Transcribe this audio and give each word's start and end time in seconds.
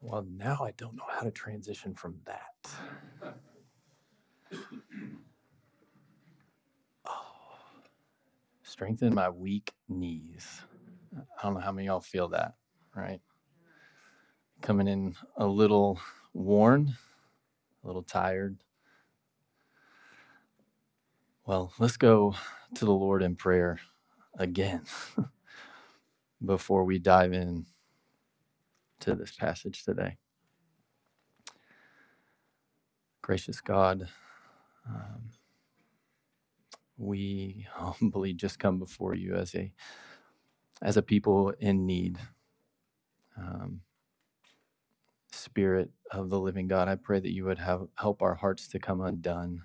Well, 0.00 0.26
now 0.30 0.60
I 0.62 0.72
don't 0.72 0.96
know 0.96 1.04
how 1.10 1.22
to 1.22 1.30
transition 1.30 1.94
from 1.94 2.16
that. 2.26 2.70
Oh, 7.06 7.58
strengthen 8.62 9.14
my 9.14 9.30
weak 9.30 9.74
knees. 9.88 10.62
I 11.22 11.42
don't 11.44 11.54
know 11.54 11.60
how 11.60 11.72
many 11.72 11.88
of 11.88 11.92
y'all 11.92 12.00
feel 12.00 12.28
that, 12.30 12.54
right? 12.96 13.20
Coming 14.62 14.88
in 14.88 15.16
a 15.36 15.46
little 15.46 16.00
worn, 16.34 16.96
a 17.84 17.86
little 17.86 18.02
tired. 18.04 18.58
Well, 21.46 21.72
let's 21.78 21.96
go 21.96 22.36
to 22.76 22.84
the 22.84 22.92
Lord 22.92 23.22
in 23.22 23.36
prayer 23.36 23.80
again 24.38 24.82
before 26.44 26.84
we 26.84 26.98
dive 26.98 27.32
in 27.32 27.66
to 29.00 29.14
this 29.14 29.32
passage 29.32 29.84
today. 29.84 30.18
Gracious 33.22 33.60
God, 33.60 34.08
um, 34.88 35.30
we 36.98 37.66
humbly 37.74 38.34
just 38.34 38.58
come 38.58 38.78
before 38.78 39.14
you 39.14 39.36
as 39.36 39.54
a 39.54 39.72
as 40.82 40.96
a 40.96 41.02
people 41.02 41.52
in 41.60 41.86
need. 41.86 42.18
Um, 43.38 43.82
Spirit 45.32 45.90
of 46.12 46.30
the 46.30 46.40
living 46.40 46.68
God, 46.68 46.88
I 46.88 46.96
pray 46.96 47.20
that 47.20 47.32
you 47.32 47.44
would 47.46 47.58
have 47.58 47.88
help 47.96 48.22
our 48.22 48.34
hearts 48.36 48.68
to 48.68 48.78
come 48.80 49.00
undone 49.02 49.62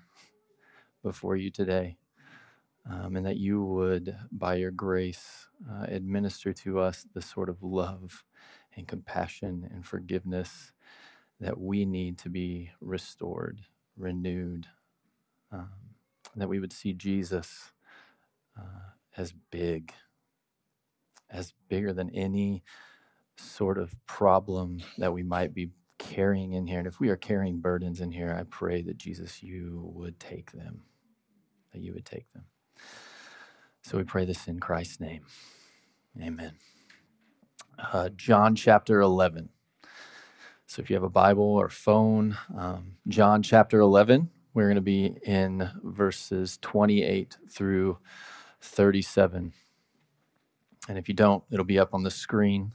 before 1.02 1.36
you 1.36 1.50
today, 1.50 1.96
um, 2.90 3.16
and 3.16 3.26
that 3.26 3.38
you 3.38 3.62
would, 3.64 4.16
by 4.32 4.56
your 4.56 4.70
grace, 4.72 5.48
uh, 5.70 5.86
administer 5.88 6.52
to 6.54 6.80
us 6.80 7.06
the 7.14 7.22
sort 7.22 7.48
of 7.48 7.62
love 7.62 8.24
and 8.76 8.88
compassion 8.88 9.68
and 9.72 9.86
forgiveness 9.86 10.72
that 11.40 11.58
we 11.58 11.84
need 11.84 12.18
to 12.18 12.28
be 12.28 12.70
restored, 12.80 13.60
renewed, 13.96 14.66
um, 15.52 15.70
that 16.36 16.48
we 16.48 16.60
would 16.60 16.72
see 16.72 16.92
Jesus 16.92 17.72
uh, 18.58 18.90
as 19.16 19.32
big, 19.50 19.92
as 21.30 21.52
bigger 21.68 21.92
than 21.92 22.10
any 22.10 22.62
sort 23.36 23.78
of 23.78 23.94
problem 24.06 24.80
that 24.98 25.12
we 25.12 25.22
might 25.22 25.54
be 25.54 25.70
carrying 25.98 26.52
in 26.52 26.66
here. 26.66 26.78
And 26.78 26.86
if 26.88 27.00
we 27.00 27.08
are 27.08 27.16
carrying 27.16 27.60
burdens 27.60 28.00
in 28.00 28.12
here, 28.12 28.36
I 28.38 28.44
pray 28.44 28.82
that 28.82 28.98
Jesus, 28.98 29.42
you 29.42 29.90
would 29.94 30.20
take 30.20 30.52
them, 30.52 30.82
that 31.72 31.80
you 31.80 31.92
would 31.94 32.04
take 32.06 32.32
them. 32.32 32.44
So 33.82 33.98
we 33.98 34.04
pray 34.04 34.24
this 34.24 34.48
in 34.48 34.60
Christ's 34.60 35.00
name. 35.00 35.26
Amen 36.20 36.54
uh, 37.78 38.10
John 38.10 38.56
chapter 38.56 39.00
11. 39.00 39.50
So 40.66 40.82
if 40.82 40.90
you 40.90 40.96
have 40.96 41.04
a 41.04 41.10
Bible 41.10 41.44
or 41.44 41.68
phone, 41.68 42.36
um, 42.56 42.96
John 43.08 43.42
chapter 43.42 43.80
11, 43.80 44.30
we're 44.54 44.64
going 44.66 44.76
to 44.76 44.80
be 44.82 45.16
in 45.24 45.70
verses 45.82 46.58
28 46.62 47.36
through 47.50 47.98
37. 48.62 49.52
And 50.88 50.98
if 50.98 51.08
you 51.08 51.14
don't, 51.14 51.44
it'll 51.50 51.64
be 51.64 51.78
up 51.78 51.94
on 51.94 52.02
the 52.04 52.10
screen. 52.10 52.72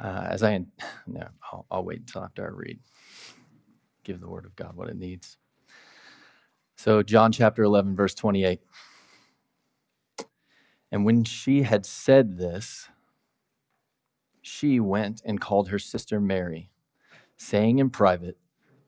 Uh, 0.00 0.28
as 0.30 0.42
I, 0.42 0.60
no, 1.06 1.28
I'll, 1.52 1.66
I'll 1.70 1.84
wait 1.84 2.00
until 2.00 2.24
after 2.24 2.44
I 2.46 2.50
read 2.50 2.78
give 4.06 4.20
the 4.20 4.28
word 4.28 4.46
of 4.46 4.54
God 4.54 4.76
what 4.76 4.88
it 4.88 4.96
needs. 4.96 5.36
So, 6.76 7.02
John 7.02 7.32
chapter 7.32 7.64
11, 7.64 7.96
verse 7.96 8.14
28. 8.14 8.60
And 10.92 11.04
when 11.04 11.24
she 11.24 11.62
had 11.62 11.84
said 11.84 12.38
this, 12.38 12.88
she 14.40 14.78
went 14.78 15.20
and 15.24 15.40
called 15.40 15.68
her 15.68 15.78
sister 15.78 16.20
Mary, 16.20 16.70
saying 17.36 17.80
in 17.80 17.90
private, 17.90 18.38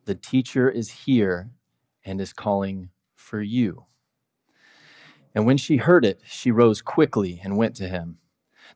The 0.05 0.15
teacher 0.15 0.71
is 0.71 0.91
here 0.91 1.51
and 2.05 2.21
is 2.21 2.33
calling 2.33 2.91
for 3.17 3.43
you. 3.43 3.87
And 5.35 5.45
when 5.47 5.57
she 5.57 5.79
heard 5.79 6.05
it, 6.05 6.21
she 6.25 6.51
rose 6.51 6.81
quickly 6.81 7.41
and 7.43 7.57
went 7.57 7.75
to 7.77 7.89
him. 7.89 8.19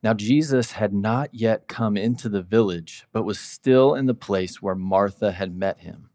Now, 0.02 0.14
Jesus 0.14 0.72
had 0.72 0.92
not 0.92 1.30
yet 1.32 1.68
come 1.68 1.96
into 1.96 2.28
the 2.28 2.42
village, 2.42 3.04
but 3.12 3.24
was 3.24 3.38
still 3.38 3.94
in 3.94 4.06
the 4.06 4.14
place 4.14 4.60
where 4.60 4.74
Martha 4.74 5.32
had 5.32 5.54
met 5.54 5.80
him. 5.80 6.08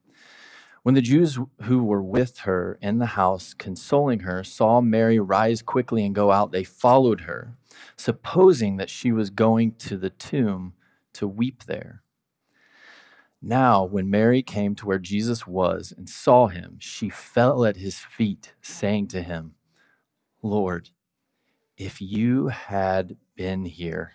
When 0.88 0.96
the 0.96 1.02
Jews 1.02 1.38
who 1.64 1.84
were 1.84 2.02
with 2.02 2.38
her 2.46 2.80
in 2.82 3.00
the 3.00 3.08
house, 3.08 3.54
consoling 3.54 4.22
her, 4.22 4.42
saw 4.42 4.80
Mary 4.80 5.20
rise 5.20 5.62
quickly 5.62 6.06
and 6.06 6.16
go 6.16 6.32
out, 6.32 6.54
they 6.54 6.64
followed 6.64 7.20
her, 7.20 7.58
supposing 7.98 8.78
that 8.78 8.90
she 8.90 9.12
was 9.12 9.30
going 9.30 9.74
to 9.80 9.98
the 9.98 10.12
tomb 10.12 10.76
to 11.12 11.28
weep 11.28 11.66
there. 11.66 12.04
Now, 13.42 13.84
when 13.84 14.10
Mary 14.10 14.42
came 14.42 14.76
to 14.76 14.86
where 14.86 14.98
Jesus 14.98 15.46
was 15.46 15.92
and 15.98 16.08
saw 16.08 16.48
him, 16.48 16.78
she 16.80 17.10
fell 17.10 17.66
at 17.66 17.76
his 17.76 17.98
feet, 18.00 18.54
saying 18.62 19.10
to 19.10 19.22
him, 19.22 19.56
Lord, 20.42 20.92
if 21.76 22.02
you 22.02 22.48
had 22.48 23.18
been 23.36 23.66
here, 23.66 24.14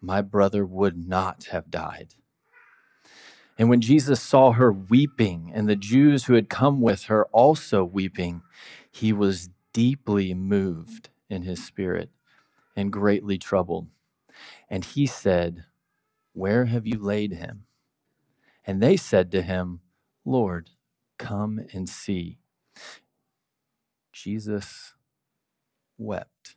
my 0.00 0.22
brother 0.22 0.64
would 0.64 0.96
not 1.06 1.48
have 1.50 1.70
died. 1.70 2.14
And 3.60 3.68
when 3.68 3.82
Jesus 3.82 4.22
saw 4.22 4.52
her 4.52 4.72
weeping, 4.72 5.52
and 5.54 5.68
the 5.68 5.76
Jews 5.76 6.24
who 6.24 6.32
had 6.32 6.48
come 6.48 6.80
with 6.80 7.04
her 7.04 7.26
also 7.26 7.84
weeping, 7.84 8.40
he 8.90 9.12
was 9.12 9.50
deeply 9.74 10.32
moved 10.32 11.10
in 11.28 11.42
his 11.42 11.62
spirit 11.62 12.08
and 12.74 12.90
greatly 12.90 13.36
troubled. 13.36 13.88
And 14.70 14.82
he 14.82 15.06
said, 15.06 15.64
Where 16.32 16.64
have 16.64 16.86
you 16.86 16.98
laid 16.98 17.34
him? 17.34 17.64
And 18.66 18.82
they 18.82 18.96
said 18.96 19.30
to 19.32 19.42
him, 19.42 19.80
Lord, 20.24 20.70
come 21.18 21.60
and 21.74 21.86
see. 21.86 22.38
Jesus 24.10 24.94
wept. 25.98 26.56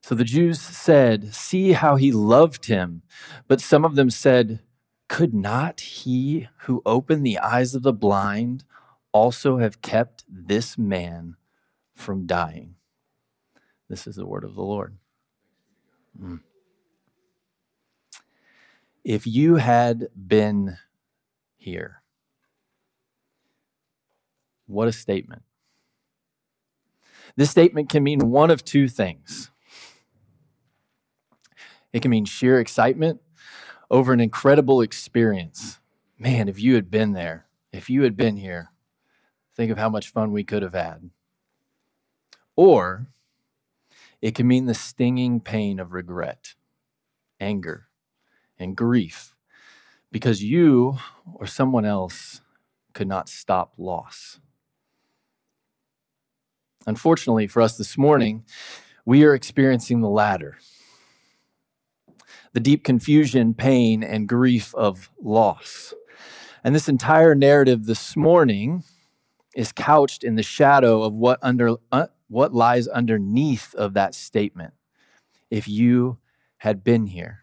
So 0.00 0.14
the 0.14 0.24
Jews 0.24 0.58
said, 0.58 1.34
See 1.34 1.72
how 1.72 1.96
he 1.96 2.12
loved 2.12 2.64
him. 2.64 3.02
But 3.46 3.60
some 3.60 3.84
of 3.84 3.94
them 3.94 4.08
said, 4.08 4.60
could 5.08 5.34
not 5.34 5.80
he 5.80 6.48
who 6.62 6.82
opened 6.84 7.24
the 7.24 7.38
eyes 7.38 7.74
of 7.74 7.82
the 7.82 7.92
blind 7.92 8.64
also 9.12 9.58
have 9.58 9.82
kept 9.82 10.24
this 10.28 10.76
man 10.76 11.36
from 11.94 12.26
dying? 12.26 12.74
This 13.88 14.06
is 14.06 14.16
the 14.16 14.26
word 14.26 14.44
of 14.44 14.54
the 14.54 14.62
Lord. 14.62 14.96
Mm. 16.20 16.40
If 19.04 19.26
you 19.26 19.56
had 19.56 20.08
been 20.16 20.78
here, 21.56 22.02
what 24.66 24.88
a 24.88 24.92
statement. 24.92 25.42
This 27.36 27.50
statement 27.50 27.88
can 27.88 28.02
mean 28.02 28.30
one 28.30 28.50
of 28.50 28.64
two 28.64 28.88
things. 28.88 29.50
It 31.92 32.02
can 32.02 32.10
mean 32.10 32.24
sheer 32.24 32.58
excitement 32.58 33.20
over 33.90 34.12
an 34.12 34.20
incredible 34.20 34.80
experience. 34.80 35.80
Man, 36.18 36.48
if 36.48 36.60
you 36.60 36.74
had 36.74 36.90
been 36.90 37.12
there, 37.12 37.46
if 37.72 37.90
you 37.90 38.02
had 38.02 38.16
been 38.16 38.36
here, 38.36 38.70
think 39.54 39.70
of 39.70 39.78
how 39.78 39.88
much 39.88 40.08
fun 40.08 40.32
we 40.32 40.44
could 40.44 40.62
have 40.62 40.74
had. 40.74 41.10
Or 42.56 43.06
it 44.22 44.34
can 44.34 44.46
mean 44.46 44.66
the 44.66 44.74
stinging 44.74 45.40
pain 45.40 45.78
of 45.78 45.92
regret, 45.92 46.54
anger, 47.38 47.88
and 48.58 48.76
grief 48.76 49.34
because 50.10 50.42
you 50.42 50.98
or 51.34 51.46
someone 51.46 51.84
else 51.84 52.40
could 52.94 53.08
not 53.08 53.28
stop 53.28 53.74
loss. 53.76 54.40
Unfortunately 56.86 57.46
for 57.46 57.60
us 57.60 57.76
this 57.76 57.98
morning, 57.98 58.44
we 59.04 59.24
are 59.24 59.34
experiencing 59.34 60.00
the 60.00 60.08
latter 60.08 60.56
the 62.56 62.60
deep 62.60 62.84
confusion, 62.84 63.52
pain, 63.52 64.02
and 64.02 64.26
grief 64.26 64.74
of 64.74 65.10
loss. 65.22 65.92
And 66.64 66.74
this 66.74 66.88
entire 66.88 67.34
narrative 67.34 67.84
this 67.84 68.16
morning 68.16 68.82
is 69.54 69.72
couched 69.72 70.24
in 70.24 70.36
the 70.36 70.42
shadow 70.42 71.02
of 71.02 71.12
what 71.12 71.38
under 71.42 71.74
uh, 71.92 72.06
what 72.28 72.54
lies 72.54 72.88
underneath 72.88 73.74
of 73.74 73.92
that 73.92 74.14
statement. 74.14 74.72
If 75.50 75.68
you 75.68 76.16
had 76.56 76.82
been 76.82 77.08
here. 77.08 77.40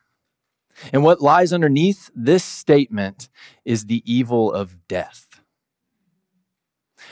And 0.91 1.03
what 1.03 1.21
lies 1.21 1.53
underneath 1.53 2.09
this 2.15 2.43
statement 2.43 3.29
is 3.63 3.85
the 3.85 4.01
evil 4.11 4.51
of 4.51 4.87
death. 4.87 5.27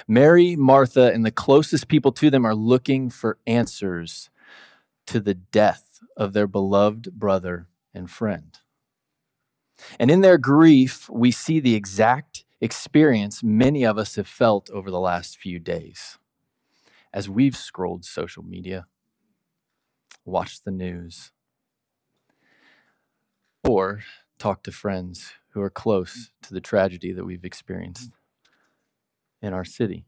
Mary, 0.08 0.56
Martha, 0.56 1.14
and 1.14 1.24
the 1.24 1.30
closest 1.30 1.88
people 1.88 2.12
to 2.14 2.32
them 2.32 2.48
are 2.48 2.56
looking 2.56 3.12
for 3.12 3.38
answers 3.46 4.32
to 5.06 5.20
the 5.20 5.36
death 5.36 6.00
of 6.18 6.34
their 6.34 6.48
beloved 6.48 7.12
brother 7.14 7.68
and 7.94 8.10
friend. 8.10 8.60
And 10.00 10.12
in 10.12 10.22
their 10.22 10.38
grief, 10.38 11.10
we 11.10 11.32
see 11.32 11.60
the 11.60 11.76
exact 11.76 12.46
experience 12.60 13.42
many 13.42 13.84
of 13.84 13.98
us 13.98 14.16
have 14.16 14.28
felt 14.28 14.70
over 14.70 14.92
the 14.92 15.00
last 15.00 15.38
few 15.38 15.60
days 15.60 16.18
as 17.14 17.30
we've 17.30 17.58
scrolled 17.58 18.06
social 18.06 18.44
media, 18.44 18.86
watched 20.24 20.64
the 20.64 20.72
news, 20.72 21.32
or 23.68 24.02
talked 24.40 24.64
to 24.64 24.72
friends 24.72 25.34
who 25.50 25.62
are 25.62 25.70
close 25.70 26.32
to 26.42 26.54
the 26.54 26.62
tragedy 26.62 27.12
that 27.12 27.26
we've 27.26 27.44
experienced 27.44 28.12
in 29.42 29.54
our 29.54 29.66
city. 29.66 30.06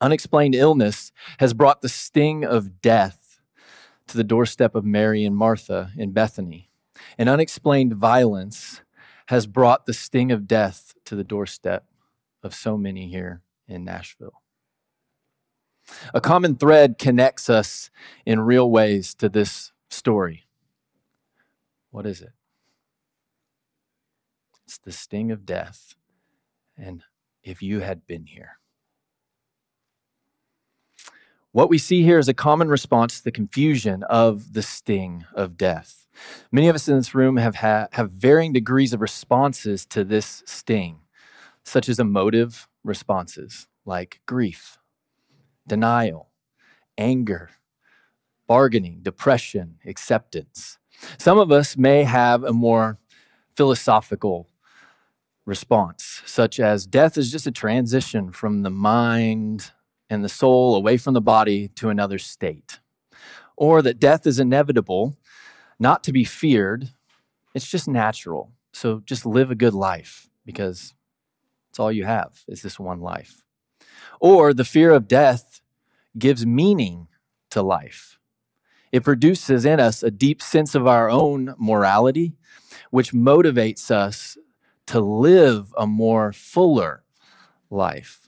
Unexplained 0.00 0.54
illness 0.54 1.10
has 1.38 1.54
brought 1.54 1.80
the 1.80 1.88
sting 1.88 2.44
of 2.44 2.82
death 2.82 3.25
to 4.08 4.16
the 4.16 4.24
doorstep 4.24 4.74
of 4.74 4.84
Mary 4.84 5.24
and 5.24 5.36
Martha 5.36 5.90
in 5.96 6.12
Bethany. 6.12 6.70
And 7.18 7.28
unexplained 7.28 7.94
violence 7.94 8.82
has 9.26 9.46
brought 9.46 9.86
the 9.86 9.92
sting 9.92 10.30
of 10.30 10.46
death 10.46 10.94
to 11.04 11.16
the 11.16 11.24
doorstep 11.24 11.84
of 12.42 12.54
so 12.54 12.76
many 12.76 13.08
here 13.08 13.42
in 13.66 13.84
Nashville. 13.84 14.42
A 16.14 16.20
common 16.20 16.56
thread 16.56 16.98
connects 16.98 17.48
us 17.50 17.90
in 18.24 18.40
real 18.40 18.70
ways 18.70 19.14
to 19.14 19.28
this 19.28 19.72
story. 19.88 20.46
What 21.90 22.06
is 22.06 22.20
it? 22.20 22.32
It's 24.64 24.78
the 24.78 24.92
sting 24.92 25.30
of 25.30 25.46
death. 25.46 25.94
And 26.76 27.02
if 27.42 27.62
you 27.62 27.80
had 27.80 28.06
been 28.06 28.26
here. 28.26 28.58
What 31.56 31.70
we 31.70 31.78
see 31.78 32.02
here 32.02 32.18
is 32.18 32.28
a 32.28 32.34
common 32.34 32.68
response 32.68 33.16
to 33.16 33.24
the 33.24 33.32
confusion 33.32 34.02
of 34.02 34.52
the 34.52 34.60
sting 34.60 35.24
of 35.32 35.56
death. 35.56 36.06
Many 36.52 36.68
of 36.68 36.74
us 36.74 36.86
in 36.86 36.96
this 36.96 37.14
room 37.14 37.38
have, 37.38 37.54
ha- 37.54 37.88
have 37.92 38.10
varying 38.10 38.52
degrees 38.52 38.92
of 38.92 39.00
responses 39.00 39.86
to 39.86 40.04
this 40.04 40.42
sting, 40.44 40.98
such 41.64 41.88
as 41.88 41.98
emotive 41.98 42.68
responses 42.84 43.68
like 43.86 44.20
grief, 44.26 44.76
denial, 45.66 46.28
anger, 46.98 47.48
bargaining, 48.46 48.98
depression, 49.00 49.78
acceptance. 49.86 50.76
Some 51.16 51.38
of 51.38 51.50
us 51.50 51.74
may 51.74 52.04
have 52.04 52.44
a 52.44 52.52
more 52.52 52.98
philosophical 53.56 54.50
response, 55.46 56.20
such 56.26 56.60
as 56.60 56.86
death 56.86 57.16
is 57.16 57.32
just 57.32 57.46
a 57.46 57.50
transition 57.50 58.30
from 58.30 58.60
the 58.62 58.68
mind 58.68 59.72
and 60.08 60.24
the 60.24 60.28
soul 60.28 60.76
away 60.76 60.96
from 60.96 61.14
the 61.14 61.20
body 61.20 61.68
to 61.68 61.88
another 61.88 62.18
state, 62.18 62.80
or 63.56 63.82
that 63.82 63.98
death 63.98 64.26
is 64.26 64.38
inevitable, 64.38 65.16
not 65.78 66.04
to 66.04 66.12
be 66.12 66.24
feared, 66.24 66.90
it's 67.54 67.68
just 67.68 67.88
natural. 67.88 68.52
So 68.72 69.00
just 69.04 69.24
live 69.24 69.50
a 69.50 69.54
good 69.54 69.74
life 69.74 70.28
because 70.44 70.94
it's 71.70 71.78
all 71.78 71.90
you 71.90 72.04
have 72.04 72.42
is 72.48 72.62
this 72.62 72.78
one 72.78 73.00
life. 73.00 73.42
Or 74.20 74.52
the 74.54 74.64
fear 74.64 74.92
of 74.92 75.08
death 75.08 75.60
gives 76.18 76.46
meaning 76.46 77.08
to 77.50 77.62
life. 77.62 78.18
It 78.92 79.04
produces 79.04 79.64
in 79.64 79.80
us 79.80 80.02
a 80.02 80.10
deep 80.10 80.40
sense 80.40 80.74
of 80.74 80.86
our 80.86 81.10
own 81.10 81.54
morality, 81.58 82.34
which 82.90 83.12
motivates 83.12 83.90
us 83.90 84.38
to 84.86 85.00
live 85.00 85.74
a 85.76 85.86
more 85.86 86.32
fuller 86.32 87.02
life. 87.70 88.25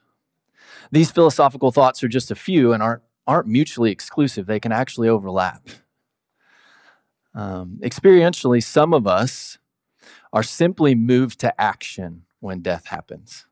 These 0.91 1.11
philosophical 1.11 1.71
thoughts 1.71 2.03
are 2.03 2.09
just 2.09 2.31
a 2.31 2.35
few 2.35 2.73
and 2.73 2.83
aren't, 2.83 3.03
aren't 3.27 3.47
mutually 3.47 3.91
exclusive, 3.91 4.47
they 4.47 4.61
can 4.61 4.73
actually 4.73 5.09
overlap. 5.09 5.69
Um, 7.35 7.79
experientially, 7.83 8.63
some 8.63 8.95
of 8.95 9.07
us 9.07 9.59
are 10.33 10.43
simply 10.43 10.95
moved 10.95 11.41
to 11.41 11.61
action 11.61 12.25
when 12.41 12.61
death 12.61 12.87
happens. 12.87 13.47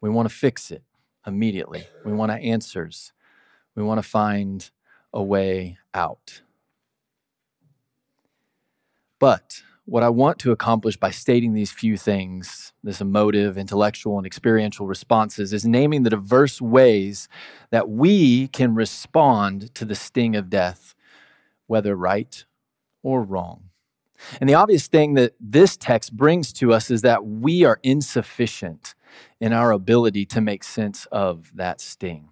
We 0.00 0.10
want 0.10 0.28
to 0.28 0.34
fix 0.34 0.70
it 0.70 0.82
immediately, 1.26 1.86
we 2.04 2.12
want 2.12 2.32
answers, 2.32 3.12
we 3.74 3.82
want 3.82 3.98
to 4.02 4.08
find 4.08 4.70
a 5.12 5.22
way 5.22 5.78
out. 5.92 6.42
But 9.18 9.62
what 9.88 10.02
I 10.02 10.10
want 10.10 10.38
to 10.40 10.52
accomplish 10.52 10.98
by 10.98 11.10
stating 11.10 11.54
these 11.54 11.72
few 11.72 11.96
things, 11.96 12.74
this 12.84 13.00
emotive, 13.00 13.56
intellectual, 13.56 14.18
and 14.18 14.26
experiential 14.26 14.86
responses, 14.86 15.54
is 15.54 15.64
naming 15.64 16.02
the 16.02 16.10
diverse 16.10 16.60
ways 16.60 17.26
that 17.70 17.88
we 17.88 18.48
can 18.48 18.74
respond 18.74 19.74
to 19.74 19.86
the 19.86 19.94
sting 19.94 20.36
of 20.36 20.50
death, 20.50 20.94
whether 21.68 21.96
right 21.96 22.44
or 23.02 23.22
wrong. 23.22 23.70
And 24.42 24.50
the 24.50 24.54
obvious 24.54 24.88
thing 24.88 25.14
that 25.14 25.32
this 25.40 25.74
text 25.74 26.14
brings 26.14 26.52
to 26.54 26.70
us 26.74 26.90
is 26.90 27.00
that 27.00 27.24
we 27.24 27.64
are 27.64 27.80
insufficient 27.82 28.94
in 29.40 29.54
our 29.54 29.72
ability 29.72 30.26
to 30.26 30.42
make 30.42 30.64
sense 30.64 31.06
of 31.10 31.50
that 31.54 31.80
sting 31.80 32.28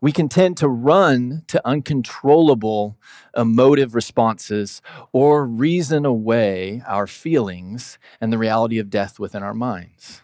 we 0.00 0.12
can 0.12 0.28
tend 0.28 0.56
to 0.58 0.68
run 0.68 1.42
to 1.48 1.66
uncontrollable 1.66 2.98
emotive 3.36 3.94
responses 3.94 4.80
or 5.12 5.46
reason 5.46 6.04
away 6.04 6.82
our 6.86 7.06
feelings 7.06 7.98
and 8.20 8.32
the 8.32 8.38
reality 8.38 8.78
of 8.78 8.90
death 8.90 9.18
within 9.18 9.42
our 9.42 9.54
minds. 9.54 10.22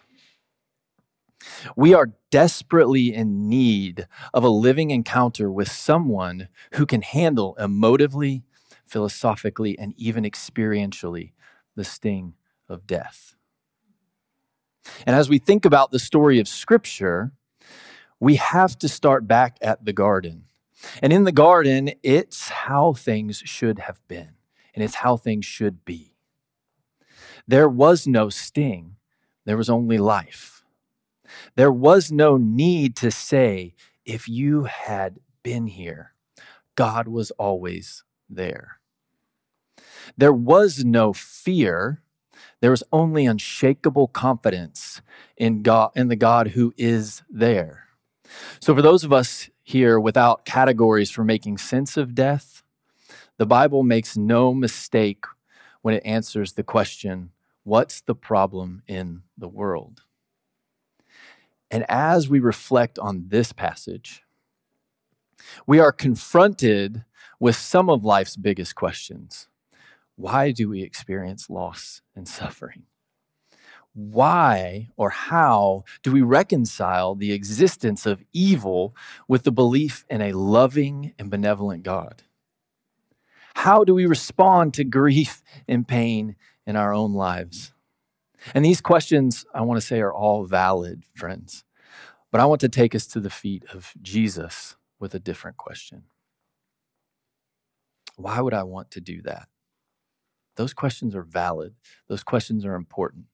We 1.75 1.93
are 1.93 2.13
desperately 2.31 3.13
in 3.13 3.49
need 3.49 4.07
of 4.33 4.43
a 4.43 4.49
living 4.49 4.91
encounter 4.91 5.51
with 5.51 5.71
someone 5.71 6.49
who 6.73 6.85
can 6.85 7.01
handle 7.01 7.55
emotively, 7.59 8.43
philosophically, 8.85 9.77
and 9.77 9.93
even 9.97 10.23
experientially 10.23 11.33
the 11.75 11.83
sting 11.83 12.33
of 12.67 12.87
death. 12.87 13.35
And 15.05 15.15
as 15.15 15.29
we 15.29 15.39
think 15.39 15.65
about 15.65 15.91
the 15.91 15.99
story 15.99 16.39
of 16.39 16.47
Scripture, 16.47 17.31
we 18.19 18.35
have 18.35 18.77
to 18.79 18.89
start 18.89 19.27
back 19.27 19.57
at 19.61 19.85
the 19.85 19.93
garden. 19.93 20.45
And 21.01 21.11
in 21.11 21.23
the 21.23 21.31
garden, 21.31 21.91
it's 22.03 22.49
how 22.49 22.93
things 22.93 23.37
should 23.45 23.79
have 23.79 24.05
been, 24.07 24.35
and 24.73 24.83
it's 24.83 24.95
how 24.95 25.17
things 25.17 25.45
should 25.45 25.85
be. 25.85 26.15
There 27.47 27.69
was 27.69 28.07
no 28.07 28.29
sting, 28.29 28.95
there 29.45 29.57
was 29.57 29.69
only 29.69 29.97
life. 29.97 30.63
There 31.55 31.71
was 31.71 32.11
no 32.11 32.37
need 32.37 32.95
to 32.97 33.11
say, 33.11 33.73
if 34.05 34.27
you 34.27 34.65
had 34.65 35.19
been 35.43 35.67
here, 35.67 36.13
God 36.75 37.07
was 37.07 37.31
always 37.31 38.03
there. 38.29 38.79
There 40.17 40.33
was 40.33 40.85
no 40.85 41.13
fear. 41.13 42.01
There 42.61 42.71
was 42.71 42.83
only 42.91 43.25
unshakable 43.25 44.07
confidence 44.07 45.01
in 45.37 45.61
God 45.61 45.91
in 45.95 46.07
the 46.07 46.15
God 46.15 46.49
who 46.49 46.73
is 46.77 47.23
there. 47.29 47.84
So, 48.59 48.75
for 48.75 48.81
those 48.81 49.03
of 49.03 49.13
us 49.13 49.49
here 49.63 49.99
without 49.99 50.45
categories 50.45 51.11
for 51.11 51.23
making 51.23 51.57
sense 51.57 51.97
of 51.97 52.15
death, 52.15 52.63
the 53.37 53.45
Bible 53.45 53.83
makes 53.83 54.15
no 54.15 54.53
mistake 54.53 55.25
when 55.81 55.95
it 55.95 56.05
answers 56.05 56.53
the 56.53 56.63
question 56.63 57.31
what's 57.63 58.01
the 58.01 58.15
problem 58.15 58.83
in 58.87 59.23
the 59.37 59.47
world? 59.47 60.01
And 61.71 61.85
as 61.89 62.29
we 62.29 62.39
reflect 62.39 62.99
on 62.99 63.25
this 63.27 63.51
passage, 63.51 64.23
we 65.67 65.79
are 65.79 65.91
confronted 65.91 67.03
with 67.39 67.55
some 67.55 67.89
of 67.89 68.03
life's 68.03 68.35
biggest 68.35 68.75
questions. 68.75 69.47
Why 70.15 70.51
do 70.51 70.69
we 70.69 70.81
experience 70.81 71.49
loss 71.49 72.01
and 72.15 72.27
suffering? 72.27 72.83
Why 73.95 74.89
or 74.97 75.09
how 75.09 75.85
do 76.03 76.11
we 76.11 76.21
reconcile 76.21 77.15
the 77.15 77.31
existence 77.31 78.05
of 78.05 78.21
evil 78.33 78.93
with 79.27 79.43
the 79.43 79.53
belief 79.53 80.05
in 80.09 80.21
a 80.21 80.33
loving 80.33 81.13
and 81.17 81.31
benevolent 81.31 81.83
God? 81.83 82.23
How 83.55 83.85
do 83.85 83.95
we 83.95 84.05
respond 84.05 84.73
to 84.73 84.83
grief 84.83 85.41
and 85.65 85.87
pain 85.87 86.35
in 86.67 86.75
our 86.75 86.93
own 86.93 87.13
lives? 87.13 87.71
And 88.53 88.65
these 88.65 88.81
questions, 88.81 89.45
I 89.53 89.61
want 89.61 89.79
to 89.79 89.87
say, 89.87 90.01
are 90.01 90.13
all 90.13 90.43
valid, 90.43 91.03
friends. 91.15 91.63
But 92.31 92.41
I 92.41 92.45
want 92.45 92.59
to 92.61 92.69
take 92.69 92.93
us 92.93 93.07
to 93.07 93.21
the 93.21 93.29
feet 93.29 93.63
of 93.73 93.93
Jesus 94.01 94.75
with 94.99 95.15
a 95.15 95.19
different 95.19 95.55
question. 95.55 96.03
Why 98.17 98.41
would 98.41 98.53
I 98.53 98.63
want 98.63 98.91
to 98.91 99.01
do 99.01 99.21
that? 99.21 99.47
Those 100.57 100.73
questions 100.73 101.15
are 101.15 101.23
valid, 101.23 101.75
those 102.09 102.23
questions 102.23 102.65
are 102.65 102.75
important 102.75 103.25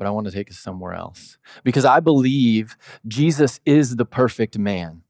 but 0.00 0.06
I 0.06 0.10
want 0.12 0.26
to 0.28 0.32
take 0.32 0.50
us 0.50 0.58
somewhere 0.58 0.94
else. 0.94 1.36
Because 1.62 1.84
I 1.84 2.00
believe 2.00 2.74
Jesus 3.06 3.60
is 3.66 3.96
the 3.96 4.06
perfect 4.06 4.56
man, 4.56 5.02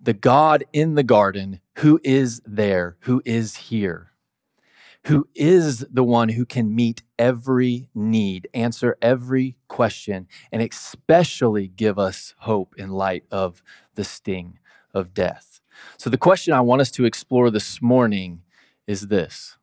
the 0.00 0.12
God 0.12 0.64
in 0.72 0.96
the 0.96 1.04
garden 1.04 1.60
who 1.76 2.00
is 2.02 2.42
there, 2.44 2.96
who 3.02 3.22
is 3.24 3.56
here, 3.56 4.10
who 5.04 5.28
is 5.36 5.86
the 5.88 6.02
one 6.02 6.30
who 6.30 6.44
can 6.44 6.74
meet 6.74 7.04
every 7.16 7.88
need, 7.94 8.48
answer 8.52 8.98
every 9.00 9.54
question, 9.68 10.26
and 10.50 10.60
especially 10.60 11.68
give 11.68 11.96
us 11.96 12.34
hope 12.38 12.74
in 12.76 12.90
light 12.90 13.22
of 13.30 13.62
the 13.94 14.02
sting 14.02 14.58
of 14.92 15.14
death. 15.14 15.60
So, 15.96 16.10
the 16.10 16.18
question 16.18 16.52
I 16.52 16.60
want 16.60 16.80
us 16.80 16.90
to 16.90 17.04
explore 17.04 17.52
this 17.52 17.80
morning 17.80 18.42
is 18.88 19.02
this 19.02 19.58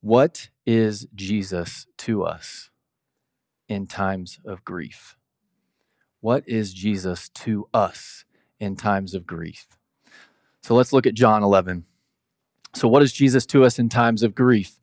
What 0.00 0.48
is 0.66 1.06
Jesus 1.14 1.86
to 1.98 2.24
us? 2.24 2.70
In 3.68 3.86
times 3.86 4.38
of 4.44 4.64
grief? 4.64 5.16
What 6.20 6.48
is 6.48 6.72
Jesus 6.72 7.28
to 7.30 7.68
us 7.74 8.24
in 8.58 8.76
times 8.76 9.14
of 9.14 9.26
grief? 9.26 9.66
So 10.62 10.74
let's 10.74 10.92
look 10.92 11.06
at 11.06 11.14
John 11.14 11.42
11. 11.42 11.84
So, 12.74 12.88
what 12.88 13.02
is 13.02 13.12
Jesus 13.12 13.46
to 13.46 13.64
us 13.64 13.78
in 13.78 13.88
times 13.88 14.22
of 14.22 14.34
grief? 14.34 14.78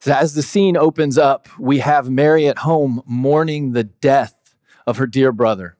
So 0.00 0.12
as 0.12 0.34
the 0.34 0.42
scene 0.42 0.76
opens 0.76 1.18
up, 1.18 1.48
we 1.58 1.80
have 1.80 2.08
Mary 2.08 2.46
at 2.46 2.58
home 2.58 3.02
mourning 3.04 3.72
the 3.72 3.84
death 3.84 4.54
of 4.86 4.96
her 4.98 5.06
dear 5.06 5.32
brother. 5.32 5.76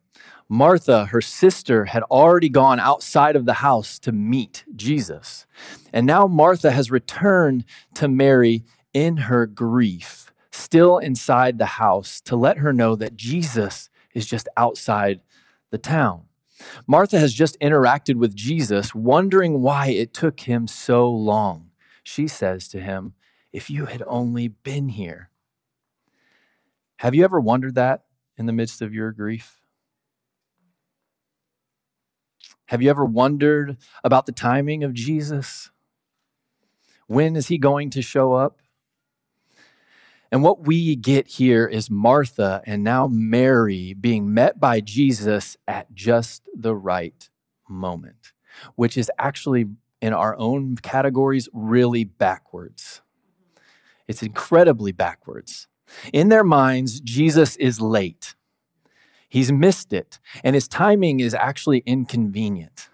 Martha, 0.49 1.07
her 1.07 1.21
sister, 1.21 1.85
had 1.85 2.03
already 2.05 2.49
gone 2.49 2.81
outside 2.81 3.37
of 3.37 3.45
the 3.45 3.55
house 3.55 3.99
to 4.01 4.13
meet 4.13 4.65
Jesus. 4.75 5.47
And 5.93 6.07
now 6.07 6.27
Martha 6.27 6.71
has 6.71 6.91
returned 6.91 7.65
to 7.95 8.09
Mary 8.09 8.65
in 8.93 9.19
her 9.19 9.47
grief, 9.47 10.33
still 10.59 10.99
inside 10.99 11.59
the 11.59 11.67
house, 11.67 12.21
to 12.23 12.37
let 12.37 12.59
her 12.59 12.73
know 12.73 12.97
that 12.97 13.17
Jesus 13.17 13.91
is 14.15 14.27
just 14.27 14.49
outside 14.57 15.21
the 15.71 15.79
town. 15.79 16.25
Martha 16.87 17.19
has 17.19 17.33
just 17.33 17.59
interacted 17.61 18.17
with 18.17 18.35
Jesus, 18.35 18.95
wondering 18.95 19.63
why 19.63 19.89
it 19.89 20.13
took 20.13 20.41
him 20.41 20.67
so 20.67 21.09
long. 21.09 21.71
She 22.03 22.27
says 22.27 22.69
to 22.69 22.81
him, 22.81 23.15
if 23.53 23.71
you 23.71 23.87
had 23.87 24.03
only 24.07 24.49
been 24.49 24.89
here. 24.89 25.31
Have 26.97 27.15
you 27.15 27.25
ever 27.25 27.41
wondered 27.41 27.77
that 27.77 28.05
in 28.37 28.47
the 28.47 28.53
midst 28.53 28.83
of 28.83 28.93
your 28.93 29.13
grief? 29.13 29.61
Have 32.67 32.83
you 32.83 32.91
ever 32.91 33.05
wondered 33.05 33.79
about 34.05 34.27
the 34.27 34.33
timing 34.33 34.85
of 34.85 34.93
Jesus? 34.93 35.71
When 37.07 37.37
is 37.37 37.49
he 37.49 37.57
going 37.57 37.89
to 37.91 38.03
show 38.03 38.35
up? 38.35 38.59
And 40.31 40.43
what 40.43 40.67
we 40.67 40.95
get 40.95 41.27
here 41.27 41.67
is 41.67 41.91
Martha 41.91 42.63
and 42.67 42.85
now 42.85 43.09
Mary 43.09 43.95
being 43.95 44.33
met 44.35 44.61
by 44.61 44.81
Jesus 44.81 45.57
at 45.67 45.95
just 45.95 46.43
the 46.55 46.75
right 46.75 47.29
moment, 47.69 48.33
which 48.75 48.99
is 48.99 49.11
actually 49.19 49.67
in 50.03 50.13
our 50.13 50.37
own 50.37 50.77
categories 50.77 51.49
really 51.53 52.05
backwards. 52.05 53.01
It's 54.07 54.23
incredibly 54.23 54.93
backwards. 54.93 55.67
In 56.13 56.29
their 56.29 56.45
minds, 56.45 57.01
Jesus 57.01 57.57
is 57.57 57.81
late. 57.81 58.35
He's 59.31 59.53
missed 59.53 59.93
it, 59.93 60.19
and 60.45 60.55
his 60.55 60.69
timing 60.69 61.21
is 61.21 61.35
actually 61.35 61.79
inconvenient. 61.81 62.89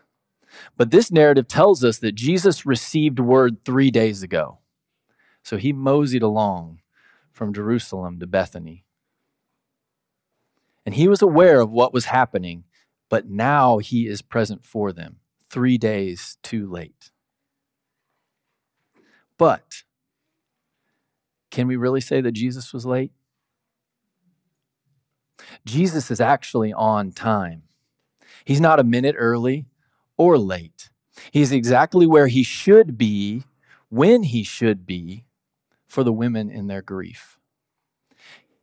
But 0.77 0.91
this 0.91 1.11
narrative 1.11 1.49
tells 1.49 1.85
us 1.85 1.99
that 1.99 2.15
Jesus 2.15 2.65
received 2.65 3.19
word 3.19 3.65
three 3.65 3.91
days 3.91 4.23
ago. 4.23 4.59
So 5.43 5.57
he 5.57 5.73
moseyed 5.73 6.23
along 6.23 6.81
from 7.35 7.53
Jerusalem 7.53 8.19
to 8.21 8.27
Bethany. 8.27 8.85
And 10.87 10.95
he 10.95 11.09
was 11.09 11.21
aware 11.21 11.61
of 11.61 11.73
what 11.73 11.93
was 11.93 12.07
happening, 12.07 12.65
but 13.11 13.29
now 13.29 13.79
he 13.79 14.07
is 14.07 14.23
present 14.23 14.65
for 14.65 14.93
them, 14.93 15.17
three 15.51 15.77
days 15.77 16.39
too 16.43 16.71
late. 16.71 17.11
But 19.37 19.83
can 21.51 21.67
we 21.67 21.77
really 21.77 22.01
say 22.01 22.21
that 22.21 22.33
Jesus 22.33 22.73
was 22.73 22.87
late? 22.87 23.13
Jesus 25.67 26.11
is 26.11 26.21
actually 26.21 26.73
on 26.73 27.11
time. 27.11 27.65
He's 28.45 28.61
not 28.61 28.79
a 28.79 28.85
minute 28.85 29.17
early 29.19 29.67
or 30.17 30.39
late. 30.39 30.91
He's 31.33 31.53
exactly 31.53 32.07
where 32.07 32.29
he 32.29 32.43
should 32.43 32.97
be 32.97 33.43
when 33.89 34.25
he 34.25 34.45
should 34.45 34.87
be 34.87 35.25
for 35.95 36.03
the 36.03 36.13
women 36.13 36.51
in 36.51 36.67
their 36.67 36.83
grief. 36.83 37.39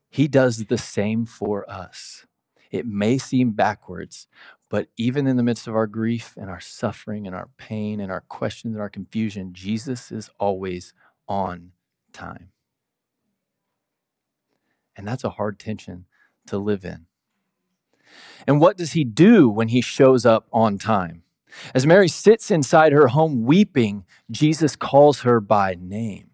He 0.09 0.27
does 0.27 0.65
the 0.65 0.77
same 0.77 1.25
for 1.25 1.69
us. 1.71 2.25
It 2.71 2.85
may 2.85 3.17
seem 3.17 3.51
backwards, 3.51 4.27
but 4.69 4.89
even 4.97 5.27
in 5.27 5.37
the 5.37 5.43
midst 5.43 5.65
of 5.65 5.75
our 5.75 5.87
grief 5.87 6.33
and 6.35 6.49
our 6.49 6.59
suffering 6.59 7.25
and 7.25 7.33
our 7.33 7.47
pain 7.57 8.01
and 8.01 8.11
our 8.11 8.19
questions 8.19 8.73
and 8.73 8.81
our 8.81 8.89
confusion, 8.89 9.53
Jesus 9.53 10.11
is 10.11 10.29
always 10.39 10.93
on 11.25 11.71
time. 12.11 12.49
And 14.97 15.07
that's 15.07 15.23
a 15.23 15.29
hard 15.29 15.57
tension 15.57 16.07
to 16.47 16.57
live 16.57 16.83
in. 16.83 17.05
And 18.45 18.59
what 18.59 18.75
does 18.75 18.91
he 18.91 19.05
do 19.05 19.47
when 19.47 19.69
he 19.69 19.79
shows 19.79 20.25
up 20.25 20.47
on 20.51 20.77
time? 20.77 21.23
As 21.73 21.87
Mary 21.87 22.09
sits 22.09 22.51
inside 22.51 22.91
her 22.91 23.07
home 23.07 23.45
weeping, 23.45 24.03
Jesus 24.29 24.75
calls 24.75 25.21
her 25.21 25.39
by 25.39 25.77
name. 25.79 26.30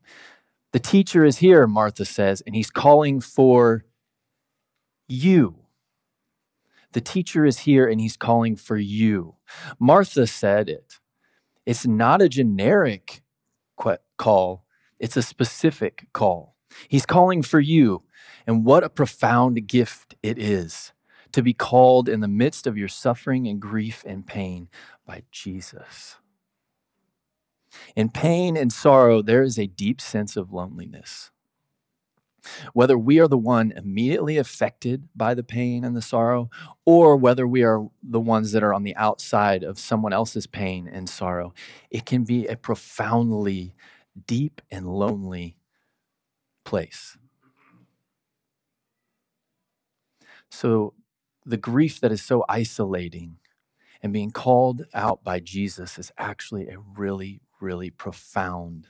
The 0.73 0.79
teacher 0.79 1.25
is 1.25 1.37
here, 1.37 1.65
Martha 1.65 2.05
says, 2.05 2.41
and 2.45 2.55
he's 2.55 2.69
calling 2.69 3.21
for 3.21 3.85
you. 5.07 5.67
The 6.93 7.01
teacher 7.01 7.45
is 7.45 7.59
here 7.59 7.87
and 7.87 8.01
he's 8.01 8.17
calling 8.17 8.55
for 8.55 8.77
you. 8.77 9.35
Martha 9.79 10.27
said 10.27 10.69
it. 10.69 10.99
It's 11.65 11.85
not 11.85 12.21
a 12.21 12.29
generic 12.29 13.21
call, 14.17 14.65
it's 14.99 15.17
a 15.17 15.21
specific 15.21 16.07
call. 16.13 16.55
He's 16.87 17.05
calling 17.05 17.43
for 17.43 17.59
you. 17.59 18.03
And 18.45 18.65
what 18.65 18.83
a 18.83 18.89
profound 18.89 19.67
gift 19.67 20.15
it 20.23 20.37
is 20.39 20.93
to 21.33 21.41
be 21.41 21.53
called 21.53 22.07
in 22.09 22.21
the 22.21 22.27
midst 22.27 22.65
of 22.65 22.77
your 22.77 22.87
suffering 22.87 23.47
and 23.47 23.59
grief 23.59 24.03
and 24.07 24.25
pain 24.25 24.69
by 25.05 25.23
Jesus. 25.31 26.17
In 27.95 28.09
pain 28.09 28.57
and 28.57 28.71
sorrow, 28.71 29.21
there 29.21 29.43
is 29.43 29.57
a 29.57 29.67
deep 29.67 30.01
sense 30.01 30.35
of 30.35 30.53
loneliness. 30.53 31.31
Whether 32.73 32.97
we 32.97 33.19
are 33.19 33.27
the 33.27 33.37
one 33.37 33.73
immediately 33.75 34.37
affected 34.37 35.09
by 35.15 35.33
the 35.33 35.43
pain 35.43 35.83
and 35.83 35.95
the 35.95 36.01
sorrow, 36.01 36.49
or 36.85 37.17
whether 37.17 37.45
we 37.45 37.63
are 37.63 37.87
the 38.01 38.21
ones 38.21 38.51
that 38.53 38.63
are 38.63 38.73
on 38.73 38.83
the 38.83 38.95
outside 38.95 39.63
of 39.63 39.79
someone 39.79 40.13
else's 40.13 40.47
pain 40.47 40.87
and 40.87 41.09
sorrow, 41.09 41.53
it 41.91 42.05
can 42.05 42.23
be 42.23 42.47
a 42.47 42.55
profoundly 42.55 43.73
deep 44.25 44.61
and 44.71 44.87
lonely 44.87 45.57
place. 46.63 47.17
So, 50.49 50.93
the 51.45 51.57
grief 51.57 51.99
that 52.01 52.11
is 52.11 52.21
so 52.21 52.43
isolating 52.49 53.37
and 54.01 54.13
being 54.13 54.31
called 54.31 54.85
out 54.93 55.23
by 55.23 55.39
Jesus 55.39 55.97
is 55.97 56.11
actually 56.17 56.67
a 56.67 56.79
really, 56.79 57.41
really 57.59 57.89
profound 57.89 58.87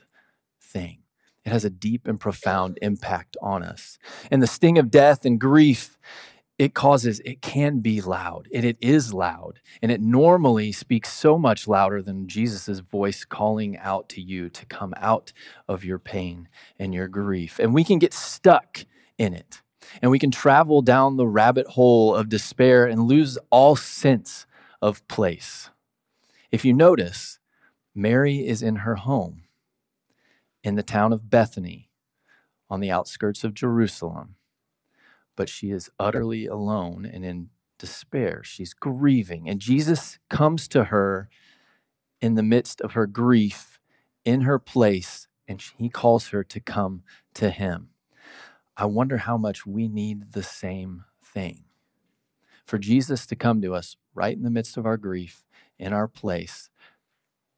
thing. 0.60 0.98
It 1.44 1.50
has 1.50 1.64
a 1.64 1.70
deep 1.70 2.06
and 2.06 2.20
profound 2.20 2.78
impact 2.82 3.36
on 3.40 3.62
us. 3.62 3.98
And 4.30 4.42
the 4.42 4.46
sting 4.46 4.78
of 4.78 4.90
death 4.90 5.24
and 5.24 5.40
grief 5.40 5.98
it 6.58 6.74
causes, 6.74 7.20
it 7.20 7.40
can 7.40 7.78
be 7.78 8.00
loud, 8.00 8.48
and 8.52 8.64
it 8.64 8.76
is 8.80 9.14
loud. 9.14 9.60
And 9.80 9.92
it 9.92 10.00
normally 10.00 10.72
speaks 10.72 11.12
so 11.12 11.38
much 11.38 11.68
louder 11.68 12.02
than 12.02 12.26
Jesus' 12.26 12.80
voice 12.80 13.24
calling 13.24 13.78
out 13.78 14.08
to 14.10 14.20
you 14.20 14.50
to 14.50 14.66
come 14.66 14.92
out 14.96 15.32
of 15.68 15.84
your 15.84 16.00
pain 16.00 16.48
and 16.76 16.92
your 16.92 17.06
grief. 17.06 17.60
And 17.60 17.72
we 17.72 17.84
can 17.84 18.00
get 18.00 18.12
stuck 18.12 18.84
in 19.16 19.34
it 19.34 19.62
and 20.02 20.10
we 20.10 20.18
can 20.18 20.32
travel 20.32 20.82
down 20.82 21.16
the 21.16 21.26
rabbit 21.26 21.66
hole 21.68 22.14
of 22.14 22.28
despair 22.28 22.86
and 22.86 23.02
lose 23.06 23.38
all 23.50 23.76
sense 23.76 24.44
of 24.82 25.06
place. 25.06 25.70
If 26.50 26.64
you 26.64 26.74
notice, 26.74 27.37
Mary 27.98 28.46
is 28.46 28.62
in 28.62 28.76
her 28.76 28.94
home 28.94 29.42
in 30.62 30.76
the 30.76 30.84
town 30.84 31.12
of 31.12 31.28
Bethany 31.28 31.90
on 32.70 32.78
the 32.78 32.92
outskirts 32.92 33.42
of 33.42 33.54
Jerusalem, 33.54 34.36
but 35.34 35.48
she 35.48 35.72
is 35.72 35.90
utterly 35.98 36.46
alone 36.46 37.04
and 37.04 37.24
in 37.24 37.48
despair. 37.76 38.42
She's 38.44 38.72
grieving, 38.72 39.48
and 39.48 39.58
Jesus 39.58 40.20
comes 40.30 40.68
to 40.68 40.84
her 40.84 41.28
in 42.20 42.36
the 42.36 42.42
midst 42.44 42.80
of 42.80 42.92
her 42.92 43.08
grief 43.08 43.80
in 44.24 44.42
her 44.42 44.60
place, 44.60 45.26
and 45.48 45.60
he 45.76 45.88
calls 45.88 46.28
her 46.28 46.44
to 46.44 46.60
come 46.60 47.02
to 47.34 47.50
him. 47.50 47.88
I 48.76 48.84
wonder 48.84 49.16
how 49.16 49.36
much 49.36 49.66
we 49.66 49.88
need 49.88 50.34
the 50.34 50.44
same 50.44 51.04
thing. 51.20 51.64
For 52.64 52.78
Jesus 52.78 53.26
to 53.26 53.34
come 53.34 53.60
to 53.62 53.74
us 53.74 53.96
right 54.14 54.36
in 54.36 54.44
the 54.44 54.50
midst 54.50 54.76
of 54.76 54.86
our 54.86 54.96
grief, 54.96 55.44
in 55.80 55.92
our 55.92 56.06
place, 56.06 56.70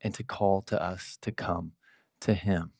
and 0.02 0.14
to 0.14 0.22
call 0.22 0.62
to 0.62 0.82
us 0.82 1.18
to 1.22 1.32
come 1.32 1.72
to 2.20 2.34
Him. 2.34 2.72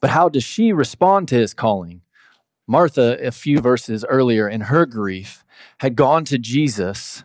But 0.00 0.10
how 0.10 0.28
does 0.28 0.44
she 0.44 0.72
respond 0.72 1.28
to 1.28 1.36
His 1.36 1.54
calling? 1.54 2.02
Martha, 2.66 3.18
a 3.20 3.32
few 3.32 3.60
verses 3.60 4.04
earlier 4.08 4.48
in 4.48 4.62
her 4.62 4.86
grief, 4.86 5.44
had 5.78 5.96
gone 5.96 6.24
to 6.26 6.38
Jesus. 6.38 7.24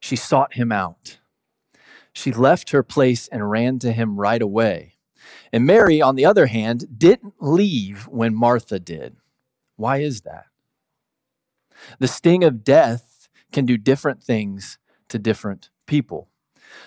She 0.00 0.16
sought 0.16 0.54
Him 0.54 0.70
out. 0.70 1.18
She 2.12 2.32
left 2.32 2.70
her 2.70 2.82
place 2.82 3.26
and 3.28 3.50
ran 3.50 3.78
to 3.80 3.92
Him 3.92 4.16
right 4.18 4.40
away. 4.40 4.94
And 5.52 5.66
Mary, 5.66 6.00
on 6.00 6.16
the 6.16 6.24
other 6.24 6.46
hand, 6.46 6.98
didn't 6.98 7.34
leave 7.40 8.06
when 8.08 8.34
Martha 8.34 8.78
did. 8.78 9.16
Why 9.76 9.98
is 9.98 10.22
that? 10.22 10.46
The 11.98 12.08
sting 12.08 12.44
of 12.44 12.64
death 12.64 13.28
can 13.52 13.66
do 13.66 13.76
different 13.76 14.22
things 14.22 14.78
to 15.08 15.18
different 15.18 15.70
people. 15.86 16.28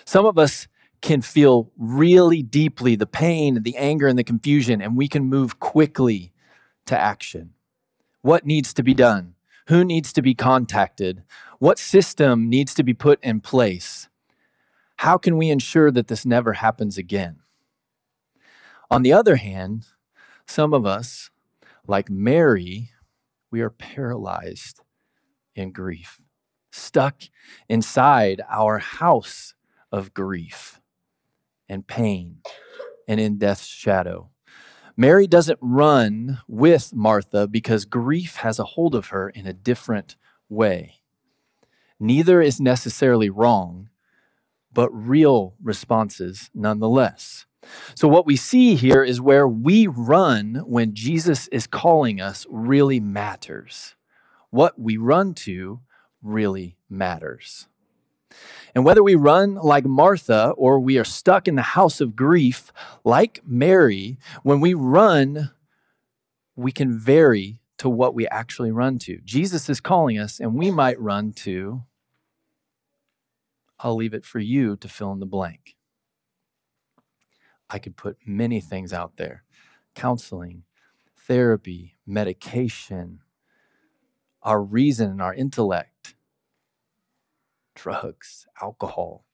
Some 0.04 0.26
of 0.26 0.38
us 0.38 0.68
can 1.00 1.22
feel 1.22 1.70
really 1.76 2.42
deeply 2.42 2.96
the 2.96 3.06
pain, 3.06 3.56
and 3.56 3.64
the 3.64 3.76
anger, 3.76 4.08
and 4.08 4.18
the 4.18 4.24
confusion, 4.24 4.82
and 4.82 4.96
we 4.96 5.08
can 5.08 5.24
move 5.24 5.60
quickly 5.60 6.32
to 6.86 6.98
action. 6.98 7.54
What 8.22 8.46
needs 8.46 8.72
to 8.74 8.82
be 8.82 8.94
done? 8.94 9.34
Who 9.68 9.84
needs 9.84 10.12
to 10.14 10.22
be 10.22 10.34
contacted? 10.34 11.22
What 11.58 11.78
system 11.78 12.48
needs 12.48 12.74
to 12.74 12.82
be 12.82 12.94
put 12.94 13.22
in 13.22 13.40
place? 13.40 14.08
How 14.96 15.18
can 15.18 15.36
we 15.36 15.50
ensure 15.50 15.90
that 15.92 16.08
this 16.08 16.26
never 16.26 16.54
happens 16.54 16.98
again? 16.98 17.40
On 18.90 19.02
the 19.02 19.12
other 19.12 19.36
hand, 19.36 19.86
some 20.46 20.72
of 20.72 20.86
us, 20.86 21.30
like 21.86 22.10
Mary, 22.10 22.90
we 23.50 23.60
are 23.60 23.70
paralyzed 23.70 24.80
in 25.54 25.72
grief, 25.72 26.20
stuck 26.72 27.22
inside 27.68 28.42
our 28.48 28.78
house 28.78 29.54
of 29.92 30.14
grief 30.14 30.80
and 31.68 31.86
pain 31.86 32.38
and 33.06 33.20
in 33.20 33.38
death's 33.38 33.66
shadow. 33.66 34.30
Mary 34.96 35.26
doesn't 35.26 35.58
run 35.62 36.40
with 36.48 36.92
Martha 36.94 37.46
because 37.46 37.84
grief 37.84 38.36
has 38.36 38.58
a 38.58 38.64
hold 38.64 38.94
of 38.94 39.08
her 39.08 39.28
in 39.28 39.46
a 39.46 39.52
different 39.52 40.16
way. 40.48 40.96
Neither 42.00 42.40
is 42.40 42.60
necessarily 42.60 43.30
wrong, 43.30 43.90
but 44.72 44.90
real 44.90 45.54
responses 45.62 46.50
nonetheless. 46.54 47.46
So, 47.94 48.08
what 48.08 48.26
we 48.26 48.36
see 48.36 48.76
here 48.76 49.02
is 49.02 49.20
where 49.20 49.48
we 49.48 49.86
run 49.86 50.62
when 50.66 50.94
Jesus 50.94 51.48
is 51.48 51.66
calling 51.66 52.20
us 52.20 52.46
really 52.48 53.00
matters. 53.00 53.94
What 54.50 54.80
we 54.80 54.96
run 54.96 55.34
to 55.34 55.80
really 56.22 56.76
matters. 56.88 57.68
And 58.74 58.84
whether 58.84 59.02
we 59.02 59.14
run 59.14 59.54
like 59.54 59.84
Martha 59.84 60.50
or 60.56 60.78
we 60.78 60.98
are 60.98 61.04
stuck 61.04 61.48
in 61.48 61.56
the 61.56 61.62
house 61.62 62.00
of 62.00 62.16
grief 62.16 62.72
like 63.04 63.40
Mary, 63.44 64.18
when 64.42 64.60
we 64.60 64.74
run, 64.74 65.50
we 66.54 66.72
can 66.72 66.98
vary 66.98 67.60
to 67.78 67.88
what 67.88 68.14
we 68.14 68.26
actually 68.28 68.72
run 68.72 68.98
to. 68.98 69.20
Jesus 69.24 69.68
is 69.68 69.80
calling 69.80 70.18
us, 70.18 70.40
and 70.40 70.54
we 70.54 70.70
might 70.70 71.00
run 71.00 71.32
to, 71.32 71.82
I'll 73.78 73.94
leave 73.94 74.14
it 74.14 74.24
for 74.24 74.40
you 74.40 74.76
to 74.76 74.88
fill 74.88 75.12
in 75.12 75.20
the 75.20 75.26
blank. 75.26 75.76
I 77.70 77.78
could 77.78 77.96
put 77.96 78.18
many 78.26 78.60
things 78.60 78.92
out 78.92 79.16
there 79.16 79.44
counseling, 79.94 80.62
therapy, 81.16 81.96
medication, 82.06 83.20
our 84.42 84.62
reason 84.62 85.20
our 85.20 85.34
intellect, 85.34 85.97
drugs, 87.78 88.46
alcohol. 88.60 89.24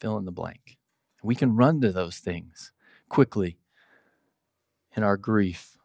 Fill 0.00 0.18
in 0.18 0.26
the 0.26 0.32
blank. 0.32 0.76
We 1.22 1.34
can 1.34 1.56
run 1.56 1.80
to 1.80 1.90
those 1.90 2.18
things 2.18 2.72
quickly 3.08 3.58
in 4.94 5.02
our 5.02 5.16
grief. 5.16 5.78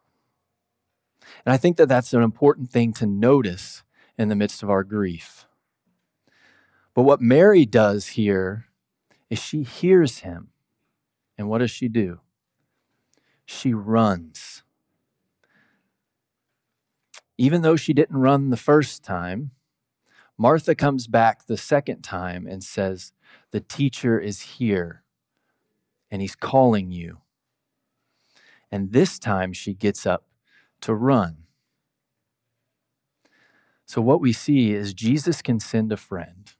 And 1.45 1.53
I 1.53 1.57
think 1.57 1.77
that 1.77 1.87
that's 1.87 2.13
an 2.13 2.21
important 2.21 2.69
thing 2.69 2.93
to 2.93 3.05
notice 3.05 3.83
in 4.17 4.27
the 4.27 4.35
midst 4.35 4.61
of 4.61 4.69
our 4.69 4.83
grief. 4.83 5.45
But 6.93 7.03
what 7.03 7.21
Mary 7.21 7.65
does 7.65 8.07
here 8.07 8.65
is 9.29 9.39
she 9.39 9.63
hears 9.63 10.19
him. 10.19 10.49
And 11.37 11.47
what 11.47 11.59
does 11.59 11.71
she 11.71 11.87
do? 11.87 12.19
She 13.45 13.73
runs. 13.73 14.63
Even 17.37 17.61
though 17.61 17.77
she 17.77 17.93
didn't 17.93 18.17
run 18.17 18.49
the 18.49 18.57
first 18.57 19.03
time, 19.03 19.51
Martha 20.41 20.73
comes 20.73 21.05
back 21.05 21.45
the 21.45 21.55
second 21.55 22.01
time 22.01 22.47
and 22.47 22.63
says, 22.63 23.11
The 23.51 23.59
teacher 23.59 24.19
is 24.19 24.41
here 24.41 25.03
and 26.09 26.19
he's 26.19 26.35
calling 26.35 26.89
you. 26.89 27.19
And 28.71 28.91
this 28.91 29.19
time 29.19 29.53
she 29.53 29.75
gets 29.75 30.07
up 30.07 30.25
to 30.81 30.95
run. 30.95 31.43
So, 33.85 34.01
what 34.01 34.19
we 34.19 34.33
see 34.33 34.73
is 34.73 34.95
Jesus 34.95 35.43
can 35.43 35.59
send 35.59 35.91
a 35.91 35.97
friend. 35.97 36.51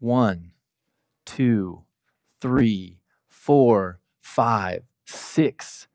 One, 0.00 0.50
two, 1.24 1.84
three, 2.40 2.98
four, 3.28 4.00
five, 4.20 4.82
six, 5.06 5.86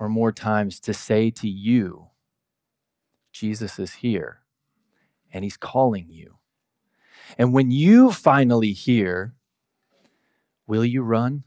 or 0.00 0.08
more 0.08 0.32
times 0.32 0.80
to 0.80 0.92
say 0.92 1.30
to 1.30 1.48
you, 1.48 2.08
Jesus 3.32 3.78
is 3.78 3.94
here 3.94 4.39
and 5.32 5.44
he's 5.44 5.56
calling 5.56 6.06
you. 6.08 6.36
And 7.38 7.52
when 7.52 7.70
you 7.70 8.10
finally 8.10 8.72
hear, 8.72 9.34
will 10.66 10.84
you 10.84 11.02
run? 11.02 11.44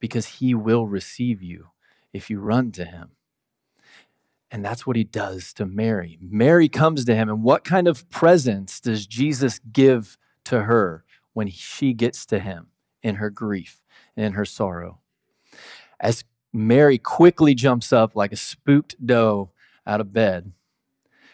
Because 0.00 0.26
he 0.26 0.54
will 0.54 0.86
receive 0.86 1.42
you 1.42 1.68
if 2.12 2.30
you 2.30 2.38
run 2.38 2.72
to 2.72 2.84
him. 2.84 3.10
And 4.50 4.64
that's 4.64 4.86
what 4.86 4.96
he 4.96 5.04
does 5.04 5.52
to 5.54 5.66
Mary. 5.66 6.18
Mary 6.20 6.68
comes 6.68 7.04
to 7.04 7.14
him, 7.14 7.28
and 7.28 7.42
what 7.42 7.64
kind 7.64 7.88
of 7.88 8.08
presence 8.10 8.80
does 8.80 9.06
Jesus 9.06 9.58
give 9.72 10.16
to 10.44 10.62
her 10.62 11.04
when 11.32 11.48
she 11.48 11.92
gets 11.92 12.24
to 12.26 12.38
him 12.38 12.68
in 13.02 13.16
her 13.16 13.28
grief 13.28 13.82
and 14.16 14.24
in 14.24 14.32
her 14.34 14.44
sorrow? 14.44 15.00
As 15.98 16.24
Mary 16.52 16.96
quickly 16.96 17.54
jumps 17.54 17.92
up 17.92 18.14
like 18.14 18.32
a 18.32 18.36
spooked 18.36 18.94
doe 19.04 19.50
out 19.86 20.00
of 20.00 20.12
bed, 20.12 20.52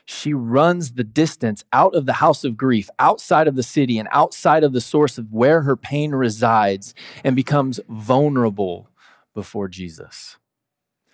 she 0.05 0.35
runs 0.35 0.93
the 0.93 1.05
distance 1.05 1.65
out 1.73 1.95
of 1.95 2.07
the 2.07 2.15
house 2.15 2.45
of 2.45 2.57
grief, 2.57 2.91
outside 2.99 3.47
of 3.47 3.55
the 3.55 3.63
city, 3.63 3.99
and 3.99 4.09
outside 4.13 4.65
of 4.65 4.73
the 4.73 4.81
source 4.81 5.19
of 5.19 5.33
where 5.33 5.63
her 5.63 5.77
pain 5.77 6.13
resides, 6.13 6.95
and 7.23 7.37
becomes 7.37 7.81
vulnerable 7.89 8.89
before 9.35 9.69
Jesus. 9.69 10.37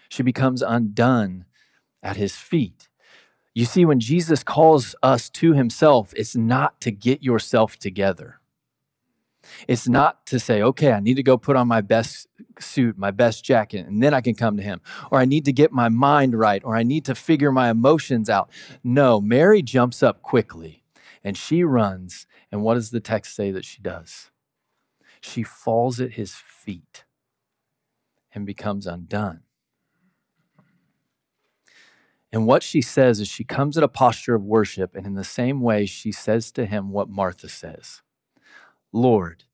She 0.09 0.23
becomes 0.23 0.63
undone 0.63 1.45
at 2.03 2.17
his 2.17 2.37
feet. 2.37 2.89
You 3.55 3.65
see, 3.65 3.85
when 3.85 4.01
Jesus 4.01 4.43
calls 4.43 4.95
us 5.03 5.29
to 5.31 5.53
himself, 5.53 6.15
it's 6.17 6.37
not 6.37 6.81
to 6.81 6.91
get 6.91 7.23
yourself 7.23 7.79
together. 7.79 8.41
It's 9.67 9.89
not 9.89 10.27
to 10.27 10.39
say, 10.39 10.63
okay, 10.63 10.93
I 10.93 11.01
need 11.01 11.15
to 11.17 11.23
go 11.23 11.37
put 11.37 11.57
on 11.57 11.69
my 11.69 11.81
best 11.81 12.29
suit, 12.59 12.99
my 12.99 13.11
best 13.11 13.45
jacket, 13.45 13.87
and 13.87 14.03
then 14.03 14.15
I 14.15 14.21
can 14.21 14.35
come 14.35 14.57
to 14.57 14.63
him. 14.63 14.81
Or 15.11 15.19
I 15.19 15.25
need 15.25 15.45
to 15.47 15.53
get 15.53 15.73
my 15.73 15.89
mind 15.89 16.39
right, 16.39 16.63
or 16.65 16.77
I 16.77 16.83
need 16.83 17.05
to 17.07 17.15
figure 17.15 17.53
my 17.53 17.71
emotions 17.71 18.29
out. 18.29 18.51
No, 18.83 19.21
Mary 19.21 19.63
jumps 19.63 20.03
up 20.03 20.23
quickly 20.23 20.85
and 21.25 21.37
she 21.37 21.65
runs. 21.65 22.27
And 22.51 22.63
what 22.63 22.75
does 22.75 22.91
the 22.91 23.01
text 23.01 23.35
say 23.35 23.51
that 23.51 23.65
she 23.65 23.83
does? 23.83 24.31
She 25.21 25.43
falls 25.43 26.01
at 26.01 26.13
his 26.13 26.35
feet 26.35 27.05
and 28.33 28.47
becomes 28.47 28.87
undone. 28.87 29.43
And 32.33 32.47
what 32.47 32.63
she 32.63 32.83
says 32.83 33.21
is 33.21 33.29
she 33.29 33.45
comes 33.45 33.77
in 33.77 33.83
a 33.83 33.89
posture 33.89 34.35
of 34.35 34.45
worship, 34.45 34.95
and 34.95 35.07
in 35.07 35.15
the 35.15 35.25
same 35.25 35.63
way, 35.63 35.87
she 35.87 36.13
says 36.13 36.51
to 36.53 36.67
him 36.67 36.91
what 36.91 37.09
Martha 37.09 37.49
says 37.49 38.03
Lord, 38.93 39.45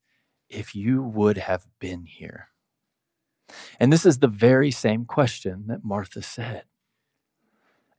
if 0.49 0.75
you 0.75 1.03
would 1.03 1.37
have 1.37 1.67
been 1.79 2.05
here. 2.05 2.49
And 3.79 3.91
this 3.91 4.05
is 4.05 4.19
the 4.19 4.27
very 4.27 4.71
same 4.71 5.05
question 5.05 5.65
that 5.67 5.83
Martha 5.83 6.21
said. 6.21 6.63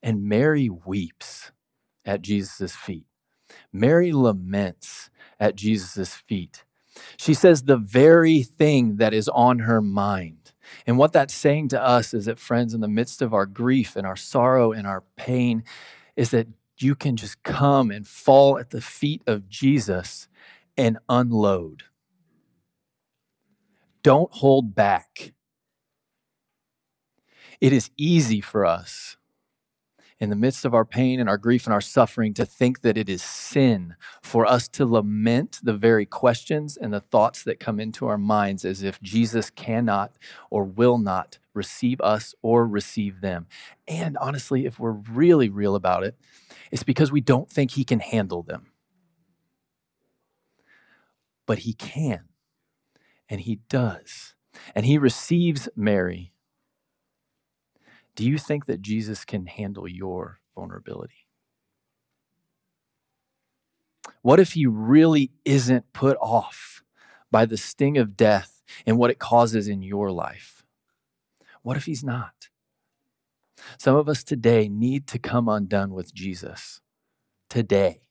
And 0.03 0.25
Mary 0.25 0.69
weeps 0.69 1.53
at 2.05 2.23
Jesus' 2.23 2.75
feet. 2.75 3.07
Mary 3.73 4.13
laments 4.13 5.11
at 5.39 5.57
Jesus' 5.57 6.15
feet. 6.15 6.65
She 7.17 7.35
says 7.35 7.63
the 7.63 7.77
very 7.77 8.43
thing 8.43 8.97
that 8.97 9.13
is 9.13 9.29
on 9.29 9.61
her 9.61 9.83
mind. 9.83 10.53
And 10.87 10.99
what 10.99 11.13
that's 11.13 11.35
saying 11.35 11.69
to 11.69 11.83
us 11.83 12.15
is 12.15 12.25
that, 12.25 12.39
friends, 12.39 12.75
in 12.75 12.81
the 12.81 12.89
midst 12.89 13.23
of 13.23 13.35
our 13.35 13.47
grief 13.47 13.97
and 13.97 14.07
our 14.07 14.17
sorrow 14.17 14.73
and 14.73 14.87
our 14.87 15.05
pain, 15.17 15.63
is 16.17 16.31
that 16.31 16.49
you 16.79 16.95
can 16.95 17.17
just 17.17 17.43
come 17.43 17.91
and 17.91 18.07
fall 18.07 18.59
at 18.59 18.71
the 18.71 18.81
feet 18.81 19.23
of 19.27 19.49
Jesus 19.49 20.29
and 20.77 20.99
unload. 21.09 21.85
Don't 24.03 24.33
hold 24.33 24.75
back. 24.75 25.33
It 27.61 27.73
is 27.73 27.91
easy 27.97 28.41
for 28.41 28.65
us 28.65 29.17
in 30.19 30.31
the 30.31 30.37
midst 30.37 30.65
of 30.65 30.75
our 30.75 30.85
pain 30.85 31.21
and 31.21 31.29
our 31.29 31.37
grief 31.37 31.67
and 31.67 31.75
our 31.75 31.81
suffering 31.81 32.33
to 32.35 32.47
think 32.47 32.81
that 32.81 32.97
it 32.97 33.09
is 33.09 33.23
sin 33.23 33.97
for 34.23 34.47
us 34.47 34.69
to 34.69 34.87
lament 34.87 35.61
the 35.63 35.75
very 35.75 36.07
questions 36.07 36.77
and 36.77 36.93
the 36.93 37.01
thoughts 37.01 37.43
that 37.43 37.61
come 37.61 37.79
into 37.79 38.07
our 38.07 38.19
minds 38.19 38.65
as 38.65 38.83
if 38.83 39.01
Jesus 39.03 39.51
cannot 39.51 40.17
or 40.51 40.65
will 40.65 40.99
not 40.99 41.39
receive 41.55 42.01
us 42.01 42.35
or 42.43 42.67
receive 42.67 43.21
them. 43.21 43.47
And 43.87 44.17
honestly, 44.19 44.67
if 44.67 44.79
we're 44.79 44.93
really 44.93 45.49
real 45.49 45.75
about 45.75 46.05
it, 46.05 46.17
it's 46.71 46.83
because 46.83 47.13
we 47.13 47.21
don't 47.21 47.51
think 47.51 47.73
he 47.73 47.85
can 47.85 48.01
handle 48.01 48.43
them 48.43 48.67
but 51.47 51.61
he 51.61 51.73
can. 51.73 52.25
And 53.29 53.41
he 53.41 53.61
does. 53.69 54.35
And 54.75 54.87
he 54.87 54.99
receives 54.99 55.69
Mary. 55.75 56.33
Do 58.15 58.25
you 58.25 58.39
think 58.39 58.67
that 58.67 58.83
Jesus 58.83 59.25
can 59.25 59.47
handle 59.47 59.89
your 59.89 60.41
vulnerability? 60.55 61.27
What 64.23 64.41
if 64.41 64.53
he 64.53 64.67
really 64.67 65.31
isn't 65.45 65.93
put 65.93 66.17
off 66.21 66.83
by 67.31 67.45
the 67.45 67.57
sting 67.57 67.99
of 67.99 68.17
death 68.17 68.63
and 68.87 68.99
what 68.99 69.11
it 69.11 69.19
causes 69.19 69.69
in 69.69 69.83
your 69.83 70.11
life? 70.11 70.65
What 71.63 71.77
if 71.77 71.87
he's 71.87 72.05
not? 72.05 72.49
Some 73.79 73.97
of 73.97 74.09
us 74.09 74.23
today 74.23 74.69
need 74.69 75.07
to 75.09 75.19
come 75.19 75.49
undone 75.49 75.93
with 75.93 76.15
Jesus. 76.15 76.81
Today. 77.49 78.03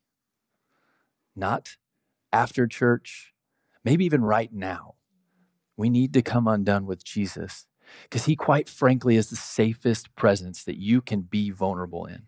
Not 1.36 1.78
after 2.31 2.67
church, 2.67 3.33
maybe 3.83 4.05
even 4.05 4.23
right 4.23 4.51
now. 4.53 4.95
We 5.77 5.89
need 5.89 6.13
to 6.13 6.21
come 6.21 6.47
undone 6.47 6.85
with 6.85 7.03
Jesus 7.03 7.67
because 8.03 8.25
he, 8.25 8.35
quite 8.35 8.69
frankly, 8.69 9.15
is 9.15 9.29
the 9.29 9.35
safest 9.35 10.15
presence 10.15 10.63
that 10.63 10.77
you 10.77 11.01
can 11.01 11.21
be 11.21 11.51
vulnerable 11.51 12.05
in. 12.05 12.23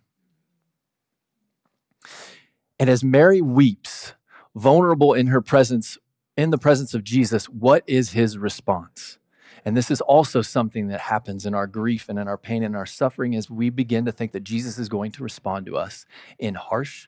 And 2.79 2.89
as 2.89 3.03
Mary 3.03 3.41
weeps, 3.41 4.13
vulnerable 4.55 5.13
in 5.13 5.27
her 5.27 5.41
presence, 5.41 5.97
in 6.35 6.51
the 6.51 6.57
presence 6.57 6.93
of 6.93 7.03
Jesus, 7.03 7.45
what 7.45 7.83
is 7.87 8.11
his 8.11 8.37
response? 8.37 9.17
And 9.65 9.75
this 9.75 9.91
is 9.91 10.01
also 10.01 10.41
something 10.41 10.87
that 10.87 11.01
happens 11.01 11.45
in 11.45 11.53
our 11.53 11.67
grief 11.67 12.07
and 12.07 12.17
in 12.19 12.27
our 12.27 12.37
pain 12.37 12.63
and 12.63 12.75
our 12.75 12.85
suffering 12.85 13.35
as 13.35 13.49
we 13.49 13.69
begin 13.69 14.05
to 14.05 14.11
think 14.11 14.31
that 14.31 14.43
Jesus 14.43 14.77
is 14.77 14.87
going 14.87 15.11
to 15.13 15.23
respond 15.23 15.65
to 15.65 15.75
us 15.75 16.05
in 16.39 16.55
harsh 16.55 17.07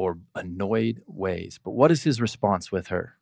or 0.00 0.16
annoyed 0.34 1.02
ways. 1.06 1.60
But 1.62 1.72
what 1.72 1.92
is 1.92 2.04
his 2.04 2.22
response 2.22 2.72
with 2.72 2.86
her? 2.86 3.18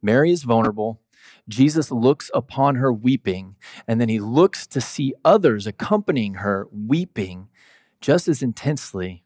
Mary 0.00 0.30
is 0.30 0.42
vulnerable. 0.42 1.02
Jesus 1.46 1.90
looks 1.90 2.30
upon 2.32 2.76
her 2.76 2.90
weeping, 2.90 3.56
and 3.86 4.00
then 4.00 4.08
he 4.08 4.20
looks 4.20 4.66
to 4.68 4.80
see 4.80 5.12
others 5.22 5.66
accompanying 5.66 6.34
her 6.36 6.66
weeping 6.72 7.48
just 8.00 8.26
as 8.26 8.42
intensely. 8.42 9.22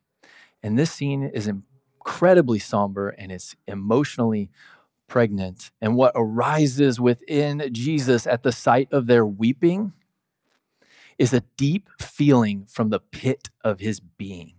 And 0.61 0.77
this 0.77 0.91
scene 0.91 1.23
is 1.23 1.47
incredibly 1.47 2.59
somber 2.59 3.11
and 3.11 3.31
it's 3.31 3.55
emotionally 3.69 4.51
pregnant. 5.07 5.71
And 5.81 5.95
what 5.95 6.13
arises 6.17 6.99
within 6.99 7.69
Jesus 7.71 8.27
at 8.27 8.43
the 8.43 8.51
sight 8.51 8.89
of 8.91 9.07
their 9.07 9.25
weeping 9.25 9.93
is 11.17 11.33
a 11.33 11.45
deep 11.57 11.89
feeling 12.01 12.67
from 12.69 12.91
the 12.91 13.01
pit 13.01 13.51
of 13.63 13.79
his 13.79 14.01
being. 14.01 14.58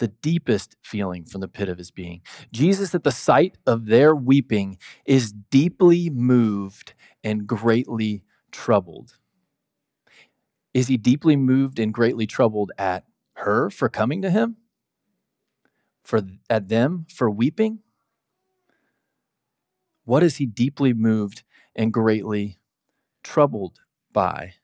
The 0.00 0.08
deepest 0.08 0.76
feeling 0.82 1.24
from 1.26 1.42
the 1.42 1.48
pit 1.48 1.68
of 1.68 1.76
his 1.76 1.90
being. 1.90 2.22
Jesus, 2.52 2.94
at 2.94 3.04
the 3.04 3.12
sight 3.12 3.58
of 3.66 3.86
their 3.86 4.16
weeping, 4.16 4.78
is 5.04 5.30
deeply 5.30 6.08
moved 6.08 6.94
and 7.22 7.46
greatly 7.46 8.24
troubled. 8.50 9.18
Is 10.72 10.88
he 10.88 10.96
deeply 10.96 11.36
moved 11.36 11.78
and 11.78 11.92
greatly 11.92 12.26
troubled 12.26 12.72
at 12.78 13.04
her 13.34 13.68
for 13.68 13.90
coming 13.90 14.22
to 14.22 14.30
him? 14.30 14.56
For 16.02 16.22
at 16.48 16.68
them 16.68 17.04
for 17.12 17.30
weeping? 17.30 17.80
What 20.04 20.22
is 20.22 20.36
he 20.38 20.46
deeply 20.46 20.94
moved 20.94 21.42
and 21.76 21.92
greatly 21.92 22.58
troubled 23.22 23.80
by? 24.14 24.54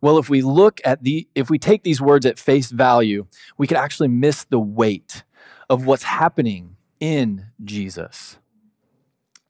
Well, 0.00 0.18
if 0.18 0.28
we 0.28 0.42
look 0.42 0.80
at 0.84 1.02
the, 1.02 1.28
if 1.34 1.50
we 1.50 1.58
take 1.58 1.82
these 1.82 2.00
words 2.00 2.26
at 2.26 2.38
face 2.38 2.70
value, 2.70 3.26
we 3.58 3.66
could 3.66 3.76
actually 3.76 4.08
miss 4.08 4.44
the 4.44 4.60
weight 4.60 5.24
of 5.68 5.86
what's 5.86 6.04
happening 6.04 6.76
in 7.00 7.46
Jesus. 7.64 8.38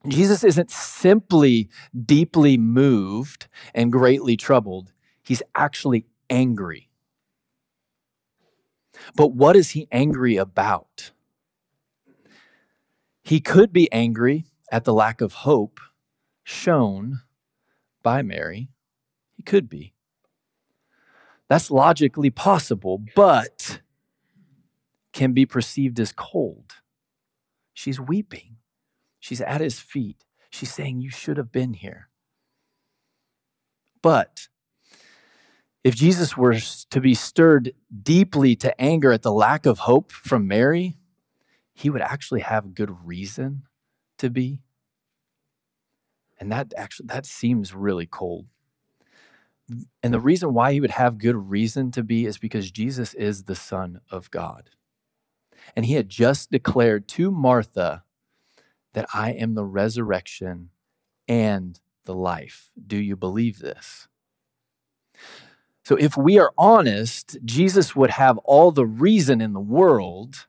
Jesus 0.09 0.43
isn't 0.43 0.71
simply 0.71 1.69
deeply 2.05 2.57
moved 2.57 3.49
and 3.75 3.93
greatly 3.93 4.37
troubled, 4.37 4.93
he's 5.23 5.43
actually 5.55 6.07
angry. 6.29 6.89
But 9.15 9.33
what 9.33 9.57
is 9.57 9.71
he 9.71 9.89
angry 9.93 10.37
about? 10.37 11.13
He 13.23 13.41
could 13.41 13.73
be 13.73 13.91
angry 13.93 14.47
at 14.71 14.85
the 14.85 14.95
lack 14.95 15.21
of 15.21 15.33
hope 15.33 15.81
shown 16.43 17.21
by 18.03 18.23
Mary. 18.23 18.71
He 19.37 19.43
could 19.43 19.69
be. 19.69 19.95
That's 21.53 21.71
logically 21.71 22.31
possible, 22.31 23.05
but 23.15 23.83
can 25.13 25.35
be 25.35 25.45
perceived 25.45 26.01
as 26.01 26.11
cold. 26.11 26.73
She's 27.75 28.01
weeping. 28.01 28.57
She's 29.21 29.43
at 29.43 29.61
his 29.61 29.79
feet. 29.79 30.25
She's 30.49 30.73
saying, 30.73 31.03
You 31.03 31.11
should 31.11 31.37
have 31.37 31.53
been 31.53 31.75
here. 31.75 32.09
But 34.01 34.49
if 35.85 35.95
Jesus 35.95 36.39
were 36.39 36.57
to 36.89 37.01
be 37.03 37.13
stirred 37.13 37.75
deeply 38.03 38.57
to 38.57 38.81
anger 38.81 39.13
at 39.13 39.21
the 39.21 39.31
lack 39.31 39.67
of 39.67 39.81
hope 39.81 40.11
from 40.11 40.49
Mary, 40.49 40.97
he 41.75 41.91
would 41.91 42.01
actually 42.01 42.41
have 42.41 42.75
good 42.75 43.05
reason 43.05 43.65
to 44.17 44.31
be. 44.31 44.63
And 46.41 46.51
that 46.51 46.73
actually 46.79 47.09
that 47.09 47.27
seems 47.27 47.75
really 47.75 48.07
cold. 48.07 48.47
And 50.03 50.13
the 50.13 50.21
reason 50.21 50.55
why 50.55 50.73
he 50.73 50.81
would 50.81 50.91
have 50.93 51.19
good 51.19 51.51
reason 51.51 51.91
to 51.93 52.03
be 52.03 52.27
is 52.27 52.39
because 52.39 52.71
Jesus 52.71 53.15
is 53.15 53.45
the 53.45 53.55
son 53.55 54.01
of 54.11 54.31
God. 54.31 54.71
And 55.77 55.87
he 55.87 55.95
had 55.95 56.09
just 56.09 56.51
declared 56.51 57.09
to 57.09 57.31
Martha 57.31 58.05
that 58.95 59.07
I 59.15 59.31
am 59.33 59.55
the 59.55 59.65
resurrection 59.65 60.71
and 61.29 61.81
the 62.05 62.15
life. 62.15 62.71
Do 62.85 62.97
you 62.97 63.17
believe 63.17 63.59
this? 63.59 64.09
So, 65.85 65.97
if 65.97 66.17
we 66.17 66.39
are 66.39 66.53
honest, 66.57 67.39
Jesus 67.45 67.97
would 67.97 68.11
have 68.11 68.39
all 68.39 68.71
the 68.71 68.87
reason 68.87 69.41
in 69.41 69.53
the 69.53 69.61
world 69.61 70.47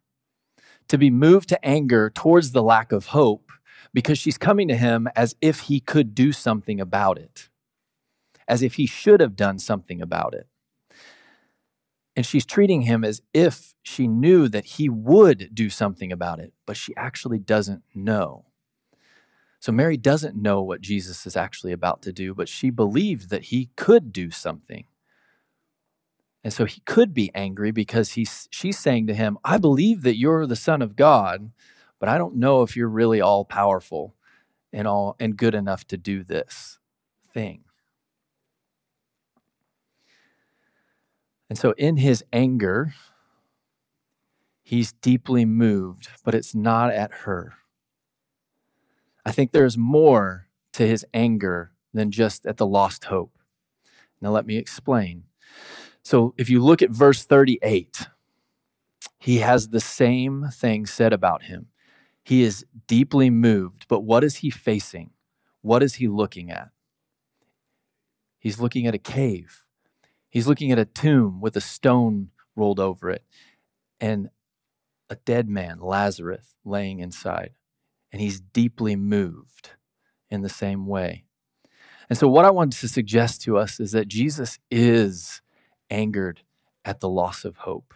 to 0.87 0.97
be 0.97 1.09
moved 1.09 1.49
to 1.49 1.65
anger 1.65 2.09
towards 2.09 2.51
the 2.51 2.61
lack 2.63 2.91
of 2.91 3.07
hope 3.07 3.51
because 3.93 4.17
she's 4.17 4.37
coming 4.37 4.67
to 4.67 4.75
him 4.75 5.07
as 5.15 5.35
if 5.41 5.61
he 5.61 5.79
could 5.79 6.13
do 6.13 6.31
something 6.31 6.79
about 6.79 7.17
it, 7.17 7.49
as 8.47 8.61
if 8.61 8.75
he 8.75 8.85
should 8.85 9.19
have 9.19 9.35
done 9.35 9.59
something 9.59 10.01
about 10.01 10.33
it. 10.33 10.47
And 12.15 12.25
she's 12.25 12.45
treating 12.45 12.83
him 12.83 13.03
as 13.03 13.21
if 13.33 13.73
she 13.81 14.07
knew 14.07 14.47
that 14.49 14.65
he 14.65 14.87
would 14.87 15.49
do 15.53 15.69
something 15.69 16.11
about 16.11 16.39
it, 16.39 16.53
but 16.65 16.77
she 16.77 16.95
actually 16.95 17.39
doesn't 17.39 17.83
know. 17.95 18.45
So 19.59 19.71
Mary 19.71 19.97
doesn't 19.97 20.35
know 20.35 20.61
what 20.61 20.81
Jesus 20.81 21.25
is 21.25 21.35
actually 21.37 21.71
about 21.71 22.01
to 22.03 22.13
do, 22.13 22.35
but 22.35 22.49
she 22.49 22.69
believed 22.69 23.29
that 23.29 23.45
he 23.45 23.69
could 23.75 24.11
do 24.11 24.29
something. 24.29 24.85
And 26.43 26.51
so 26.51 26.65
he 26.65 26.81
could 26.81 27.13
be 27.13 27.31
angry 27.33 27.71
because 27.71 28.11
he's, 28.11 28.49
she's 28.51 28.77
saying 28.77 29.07
to 29.07 29.13
him, 29.13 29.37
I 29.43 29.57
believe 29.57 30.01
that 30.03 30.17
you're 30.17 30.45
the 30.45 30.57
Son 30.57 30.81
of 30.81 30.97
God, 30.97 31.51
but 31.99 32.09
I 32.09 32.17
don't 32.17 32.35
know 32.35 32.61
if 32.61 32.75
you're 32.75 32.89
really 32.89 33.21
all 33.21 33.45
powerful 33.45 34.15
and 34.73 34.87
all 34.87 35.15
and 35.19 35.37
good 35.37 35.55
enough 35.55 35.87
to 35.87 35.97
do 35.97 36.23
this 36.23 36.79
thing. 37.33 37.62
And 41.53 41.57
so 41.59 41.75
in 41.77 41.97
his 41.97 42.23
anger, 42.33 42.95
he's 44.63 44.91
deeply 44.91 45.45
moved, 45.45 46.09
but 46.25 46.33
it's 46.33 46.55
not 46.55 46.89
at 46.91 47.11
her. 47.11 47.53
I 49.23 49.31
think 49.31 49.51
there's 49.51 49.77
more 49.77 50.47
to 50.71 50.87
his 50.87 51.05
anger 51.13 51.73
than 51.93 52.09
just 52.09 52.47
at 52.47 52.57
the 52.57 52.65
lost 52.65 53.03
hope. 53.03 53.37
Now, 54.19 54.31
let 54.31 54.47
me 54.47 54.57
explain. 54.57 55.25
So 56.01 56.33
if 56.39 56.49
you 56.49 56.59
look 56.59 56.81
at 56.81 56.89
verse 56.89 57.23
38, 57.23 58.07
he 59.19 59.37
has 59.37 59.69
the 59.69 59.79
same 59.79 60.47
thing 60.51 60.87
said 60.87 61.13
about 61.13 61.43
him. 61.43 61.67
He 62.23 62.41
is 62.41 62.65
deeply 62.87 63.29
moved, 63.29 63.85
but 63.87 63.99
what 63.99 64.23
is 64.23 64.37
he 64.37 64.49
facing? 64.49 65.11
What 65.61 65.83
is 65.83 65.93
he 65.93 66.07
looking 66.07 66.49
at? 66.49 66.69
He's 68.39 68.59
looking 68.59 68.87
at 68.87 68.95
a 68.95 68.97
cave. 68.97 69.62
He's 70.33 70.47
looking 70.47 70.71
at 70.71 70.79
a 70.79 70.85
tomb 70.85 71.41
with 71.41 71.55
a 71.55 71.61
stone 71.61 72.31
rolled 72.55 72.79
over 72.79 73.11
it 73.11 73.23
and 74.01 74.31
a 75.07 75.15
dead 75.15 75.47
man, 75.47 75.77
Lazarus, 75.79 76.55
laying 76.65 76.97
inside. 76.97 77.51
And 78.11 78.19
he's 78.19 78.41
deeply 78.41 78.95
moved 78.95 79.73
in 80.31 80.41
the 80.41 80.49
same 80.49 80.87
way. 80.87 81.25
And 82.09 82.17
so, 82.17 82.27
what 82.27 82.45
I 82.45 82.49
wanted 82.49 82.79
to 82.79 82.87
suggest 82.87 83.43
to 83.43 83.59
us 83.59 83.79
is 83.79 83.91
that 83.91 84.07
Jesus 84.07 84.57
is 84.71 85.43
angered 85.91 86.41
at 86.83 86.99
the 86.99 87.09
loss 87.09 87.45
of 87.45 87.57
hope. 87.57 87.93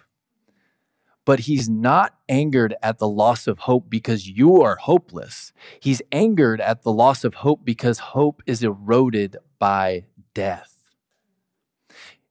But 1.26 1.40
he's 1.42 1.68
not 1.68 2.20
angered 2.30 2.76
at 2.84 3.00
the 3.00 3.10
loss 3.10 3.48
of 3.48 3.60
hope 3.60 3.90
because 3.90 4.28
you 4.28 4.62
are 4.62 4.76
hopeless. 4.76 5.54
He's 5.80 6.04
angered 6.12 6.62
at 6.62 6.84
the 6.84 6.94
loss 6.94 7.24
of 7.24 7.34
hope 7.34 7.66
because 7.66 7.98
hope 7.98 8.44
is 8.46 8.62
eroded 8.62 9.38
by 9.58 10.06
death. 10.36 10.77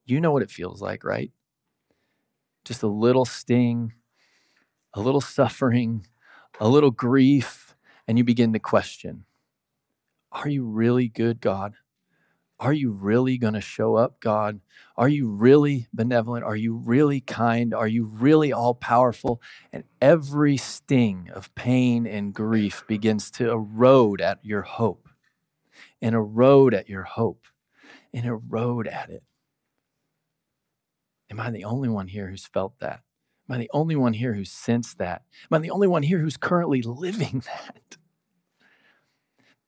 You 0.06 0.20
know 0.20 0.32
what 0.32 0.42
it 0.44 0.52
feels 0.52 0.82
like, 0.82 1.04
right? 1.04 1.32
Just 2.64 2.82
a 2.82 2.88
little 2.88 3.24
sting, 3.26 3.94
a 4.94 5.00
little 5.00 5.22
suffering, 5.22 6.06
a 6.60 6.68
little 6.68 6.92
grief, 6.92 7.76
and 8.08 8.18
you 8.18 8.24
begin 8.24 8.52
to 8.54 8.60
question 8.60 9.26
Are 10.32 10.48
you 10.48 10.64
really 10.66 11.08
good, 11.08 11.40
God? 11.40 11.74
Are 12.60 12.72
you 12.74 12.92
really 12.92 13.38
going 13.38 13.54
to 13.54 13.60
show 13.62 13.96
up, 13.96 14.20
God? 14.20 14.60
Are 14.96 15.08
you 15.08 15.28
really 15.28 15.88
benevolent? 15.94 16.44
Are 16.44 16.56
you 16.56 16.74
really 16.76 17.20
kind? 17.20 17.74
Are 17.74 17.88
you 17.88 18.04
really 18.06 18.52
all 18.52 18.74
powerful? 18.74 19.42
And 19.72 19.84
every 20.00 20.56
sting 20.56 21.30
of 21.34 21.54
pain 21.54 22.06
and 22.06 22.34
grief 22.34 22.84
begins 22.88 23.30
to 23.32 23.50
erode 23.50 24.20
at 24.22 24.44
your 24.44 24.62
hope 24.62 25.08
and 26.02 26.14
erode 26.14 26.74
at 26.74 26.88
your 26.88 27.04
hope. 27.04 27.40
and 28.14 28.26
erode 28.26 28.88
at 28.88 29.10
it. 29.10 29.24
Am 31.30 31.40
I 31.40 31.50
the 31.50 31.64
only 31.64 31.88
one 31.88 32.08
here 32.08 32.28
who's 32.28 32.46
felt 32.46 32.78
that? 32.80 33.00
Am 33.48 33.54
I 33.54 33.58
the 33.58 33.70
only 33.72 33.96
one 33.96 34.12
here 34.12 34.34
who's 34.34 34.50
sensed 34.50 34.98
that? 34.98 35.22
Am 35.50 35.56
I 35.56 35.58
the 35.58 35.70
only 35.70 35.86
one 35.86 36.02
here 36.02 36.18
who's 36.18 36.36
currently 36.36 36.82
living 36.82 37.42
that? 37.46 37.96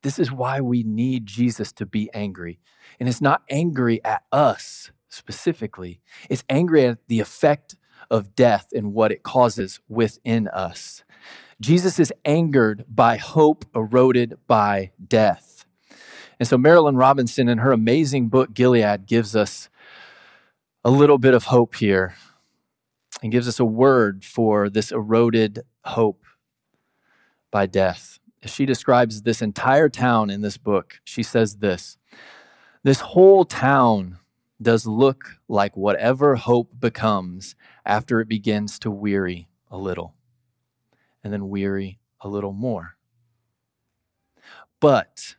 This 0.01 0.19
is 0.19 0.31
why 0.31 0.61
we 0.61 0.83
need 0.83 1.25
Jesus 1.25 1.71
to 1.73 1.85
be 1.85 2.09
angry. 2.13 2.59
And 2.99 3.09
it's 3.09 3.21
not 3.21 3.43
angry 3.49 4.03
at 4.03 4.23
us 4.31 4.91
specifically, 5.09 6.01
it's 6.29 6.43
angry 6.49 6.85
at 6.85 6.99
the 7.07 7.19
effect 7.19 7.75
of 8.11 8.35
death 8.35 8.67
and 8.73 8.93
what 8.93 9.11
it 9.11 9.23
causes 9.23 9.79
within 9.89 10.47
us. 10.49 11.03
Jesus 11.59 11.99
is 11.99 12.13
angered 12.25 12.85
by 12.87 13.17
hope 13.17 13.65
eroded 13.75 14.37
by 14.47 14.91
death. 15.05 15.65
And 16.39 16.47
so 16.47 16.57
Marilynne 16.57 16.97
Robinson, 16.97 17.49
in 17.49 17.57
her 17.57 17.71
amazing 17.71 18.29
book, 18.29 18.53
Gilead, 18.53 19.05
gives 19.05 19.35
us 19.35 19.69
a 20.83 20.89
little 20.89 21.17
bit 21.17 21.33
of 21.33 21.45
hope 21.45 21.75
here 21.75 22.15
and 23.21 23.31
gives 23.31 23.47
us 23.47 23.59
a 23.59 23.65
word 23.65 24.23
for 24.23 24.69
this 24.69 24.91
eroded 24.91 25.59
hope 25.83 26.23
by 27.51 27.65
death. 27.65 28.19
As 28.41 28.51
She 28.51 28.65
describes 28.65 29.21
this 29.21 29.41
entire 29.41 29.89
town 29.89 30.29
in 30.29 30.41
this 30.41 30.57
book. 30.57 31.01
She 31.03 31.23
says 31.23 31.57
this 31.57 31.97
This 32.83 33.01
whole 33.01 33.43
town 33.43 34.19
does 34.61 34.85
look 34.85 35.39
like 35.47 35.75
whatever 35.75 36.35
hope 36.35 36.79
becomes 36.79 37.55
after 37.85 38.21
it 38.21 38.29
begins 38.29 38.79
to 38.79 38.91
weary 38.91 39.49
a 39.69 39.77
little 39.77 40.15
and 41.23 41.33
then 41.33 41.49
weary 41.49 41.99
a 42.21 42.29
little 42.29 42.53
more. 42.53 42.95
But 44.79 45.35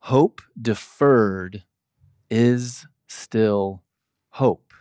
hope 0.00 0.40
deferred 0.60 1.64
is 2.30 2.86
still 3.06 3.82
hope. 4.38 4.72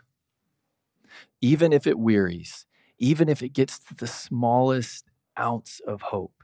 Even 1.41 1.73
if 1.73 1.87
it 1.87 1.97
wearies, 1.97 2.67
even 2.99 3.27
if 3.27 3.41
it 3.41 3.53
gets 3.53 3.79
to 3.79 3.95
the 3.95 4.05
smallest 4.05 5.05
ounce 5.37 5.81
of 5.87 6.01
hope, 6.01 6.43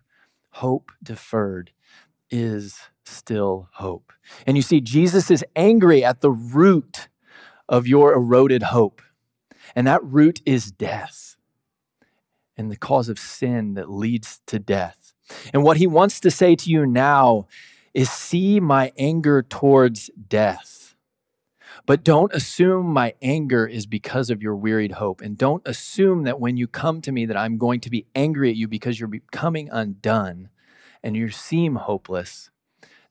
hope 0.49 0.91
deferred 1.02 1.71
is 2.32 2.80
still 3.06 3.69
hope. 3.73 4.12
And 4.47 4.58
you 4.58 4.63
see, 4.63 4.82
Jesus 4.82 5.30
is 5.30 5.45
angry 5.56 6.04
at 6.04 6.21
the 6.21 6.32
root 6.32 7.08
of 7.69 7.86
your 7.88 8.13
eroded 8.13 8.63
hope, 8.63 8.99
and 9.76 9.86
that 9.86 10.04
root 10.04 10.41
is 10.43 10.71
death 10.71 11.36
and 12.58 12.71
the 12.71 12.78
cause 12.78 13.10
of 13.10 13.19
sin 13.19 13.76
that 13.76 13.91
leads 13.91 14.41
to 14.47 14.58
death. 14.58 15.13
And 15.54 15.63
what 15.63 15.78
he 15.78 15.86
wants 15.86 16.19
to 16.21 16.32
say 16.32 16.56
to 16.56 16.69
you 16.69 16.88
now 16.88 17.45
is 17.93 18.10
see 18.10 18.60
my 18.60 18.91
anger 18.97 19.43
towards 19.43 20.10
death. 20.28 20.83
But 21.86 22.04
don't 22.04 22.34
assume 22.34 22.86
my 22.88 23.13
anger 23.22 23.67
is 23.67 23.86
because 23.86 24.30
of 24.30 24.41
your 24.41 24.56
wearied 24.56 24.93
hope. 24.93 25.22
And 25.22 25.38
don't 25.38 25.62
assume 25.67 26.24
that 26.24 26.39
when 26.39 26.56
you 26.56 26.67
come 26.67 27.02
to 27.02 27.12
me 27.12 27.26
that 27.26 27.36
I'm 27.36 27.58
going 27.58 27.82
to 27.82 27.89
be 27.89 28.08
angry 28.15 28.50
at 28.50 28.56
you 28.56 28.67
because 28.67 29.00
you're 29.00 29.10
becoming 29.10 29.69
undone 29.69 30.50
and 31.04 31.15
you 31.15 31.30
seem 31.30 31.76
hopeless. 31.76 32.50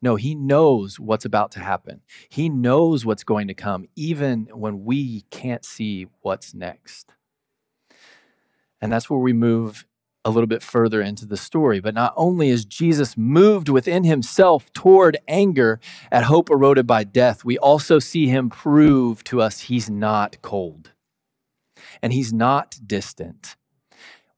No, 0.00 0.16
he 0.16 0.35
knows 0.35 0.98
what's 0.98 1.26
about 1.26 1.52
to 1.52 1.61
happen. 1.61 2.00
He 2.28 2.48
knows 2.48 3.04
what's 3.04 3.24
going 3.24 3.46
to 3.48 3.54
come, 3.54 3.87
even 3.94 4.48
when 4.52 4.85
we 4.85 5.22
can't 5.30 5.64
see 5.64 6.08
what's 6.22 6.54
next. 6.54 7.12
And 8.80 8.90
that's 8.90 9.08
where 9.08 9.20
we 9.20 9.32
move 9.32 9.87
a 10.24 10.30
little 10.30 10.46
bit 10.46 10.62
further 10.62 11.02
into 11.02 11.26
the 11.26 11.37
story. 11.37 11.80
But 11.80 11.94
not 11.94 12.14
only 12.16 12.48
is 12.48 12.64
Jesus 12.64 13.16
moved 13.16 13.68
within 13.68 14.04
himself 14.04 14.72
toward 14.72 15.18
anger 15.26 15.80
at 16.11 16.24
hope 16.24 16.50
eroded 16.50 16.87
by 16.87 17.04
death, 17.04 17.44
we 17.44 17.58
also 17.58 17.98
see 17.98 18.28
him 18.28 18.50
prove 18.50 19.24
to 19.24 19.40
us 19.40 19.62
he's 19.62 19.90
not 19.90 20.40
cold 20.42 20.92
and 22.00 22.12
he's 22.12 22.32
not 22.32 22.78
distant 22.87 23.56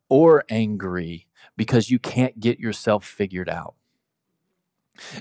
or 0.08 0.44
angry 0.48 1.26
because 1.56 1.90
you 1.90 1.98
can't 1.98 2.40
get 2.40 2.58
yourself 2.58 3.04
figured 3.04 3.48
out. 3.48 3.74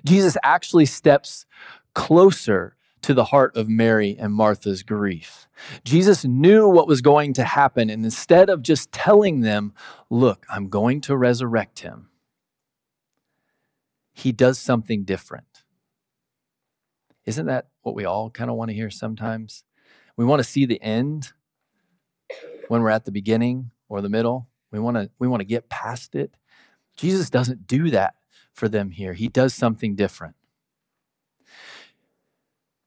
Jesus 0.06 0.38
actually 0.44 0.86
steps 0.86 1.46
closer 1.96 2.76
to 3.04 3.14
the 3.14 3.26
heart 3.26 3.56
of 3.56 3.70
Mary 3.70 4.16
and 4.20 4.34
Martha's 4.34 4.84
grief. 4.84 5.48
Jesus 5.84 6.26
knew 6.26 6.68
what 6.68 6.88
was 6.88 7.02
going 7.02 7.34
to 7.34 7.44
happen, 7.44 7.90
and 7.90 8.04
instead 8.04 8.50
of 8.50 8.64
just 8.64 8.92
telling 8.92 9.42
them, 9.42 9.74
Look, 10.10 10.46
I'm 10.50 10.70
going 10.70 11.02
to 11.02 11.18
resurrect 11.18 11.80
him, 11.80 12.10
he 14.14 14.32
does 14.32 14.60
something 14.60 15.04
different. 15.04 15.64
Isn't 17.26 17.46
that 17.46 17.68
what 17.82 17.96
we 17.96 18.06
all 18.06 18.30
kind 18.30 18.50
of 18.50 18.58
want 18.58 18.70
to 18.70 18.76
hear 18.76 18.90
sometimes? 18.90 19.64
We 20.18 20.26
want 20.26 20.40
to 20.40 20.44
see 20.44 20.66
the 20.66 20.82
end 20.82 21.34
when 22.68 22.82
we're 22.82 22.90
at 22.90 23.06
the 23.06 23.12
beginning 23.12 23.72
or 23.90 24.02
the 24.02 24.10
middle. 24.10 24.48
We 24.72 24.80
want 24.80 24.98
to 24.98 25.10
we 25.20 25.28
want 25.28 25.42
to 25.42 25.46
get 25.46 25.70
past 25.70 26.16
it. 26.16 26.36
Jesus 26.98 27.30
doesn't 27.30 27.68
do 27.68 27.90
that 27.92 28.16
for 28.54 28.70
them 28.70 28.92
here. 28.92 29.14
He 29.14 29.28
does 29.28 29.54
something 29.54 29.96
different. 29.96 30.36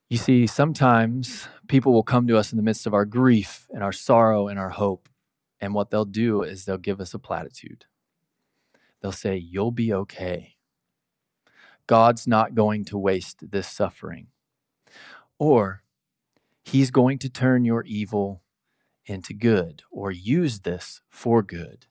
You 0.08 0.18
see, 0.18 0.46
sometimes 0.46 1.48
people 1.66 1.92
will 1.92 2.04
come 2.04 2.28
to 2.28 2.36
us 2.36 2.52
in 2.52 2.56
the 2.56 2.62
midst 2.62 2.86
of 2.86 2.94
our 2.94 3.04
grief 3.04 3.66
and 3.70 3.82
our 3.82 3.92
sorrow 3.92 4.46
and 4.46 4.58
our 4.58 4.70
hope. 4.70 5.08
And 5.60 5.74
what 5.74 5.90
they'll 5.90 6.04
do 6.04 6.42
is 6.42 6.64
they'll 6.64 6.78
give 6.78 7.00
us 7.00 7.12
a 7.12 7.18
platitude. 7.18 7.86
They'll 9.00 9.10
say, 9.12 9.36
You'll 9.36 9.72
be 9.72 9.92
okay. 9.92 10.56
God's 11.86 12.26
not 12.26 12.54
going 12.54 12.84
to 12.86 12.98
waste 12.98 13.50
this 13.50 13.68
suffering. 13.68 14.28
Or, 15.38 15.82
He's 16.64 16.90
going 16.90 17.18
to 17.18 17.28
turn 17.28 17.64
your 17.64 17.84
evil 17.84 18.42
into 19.06 19.32
good 19.32 19.82
or 19.90 20.10
use 20.10 20.60
this 20.60 21.00
for 21.08 21.42
good. 21.42 21.86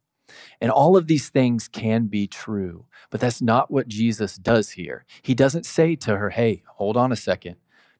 And 0.59 0.69
all 0.69 0.97
of 0.97 1.07
these 1.07 1.29
things 1.29 1.67
can 1.67 2.07
be 2.07 2.27
true, 2.27 2.85
but 3.09 3.21
that's 3.21 3.41
not 3.41 3.71
what 3.71 3.87
Jesus 3.87 4.35
does 4.35 4.71
here. 4.71 5.05
He 5.21 5.33
doesn't 5.33 5.65
say 5.65 5.95
to 5.97 6.17
her, 6.17 6.29
Hey, 6.31 6.63
hold 6.67 6.97
on 6.97 7.11
a 7.11 7.15
second. 7.17 7.55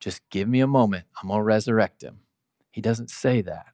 Just 0.06 0.22
give 0.30 0.48
me 0.48 0.60
a 0.60 0.68
moment. 0.68 1.06
I'm 1.20 1.30
going 1.30 1.40
to 1.40 1.44
resurrect 1.44 2.04
him. 2.04 2.20
He 2.70 2.80
doesn't 2.80 3.10
say 3.10 3.42
that. 3.42 3.66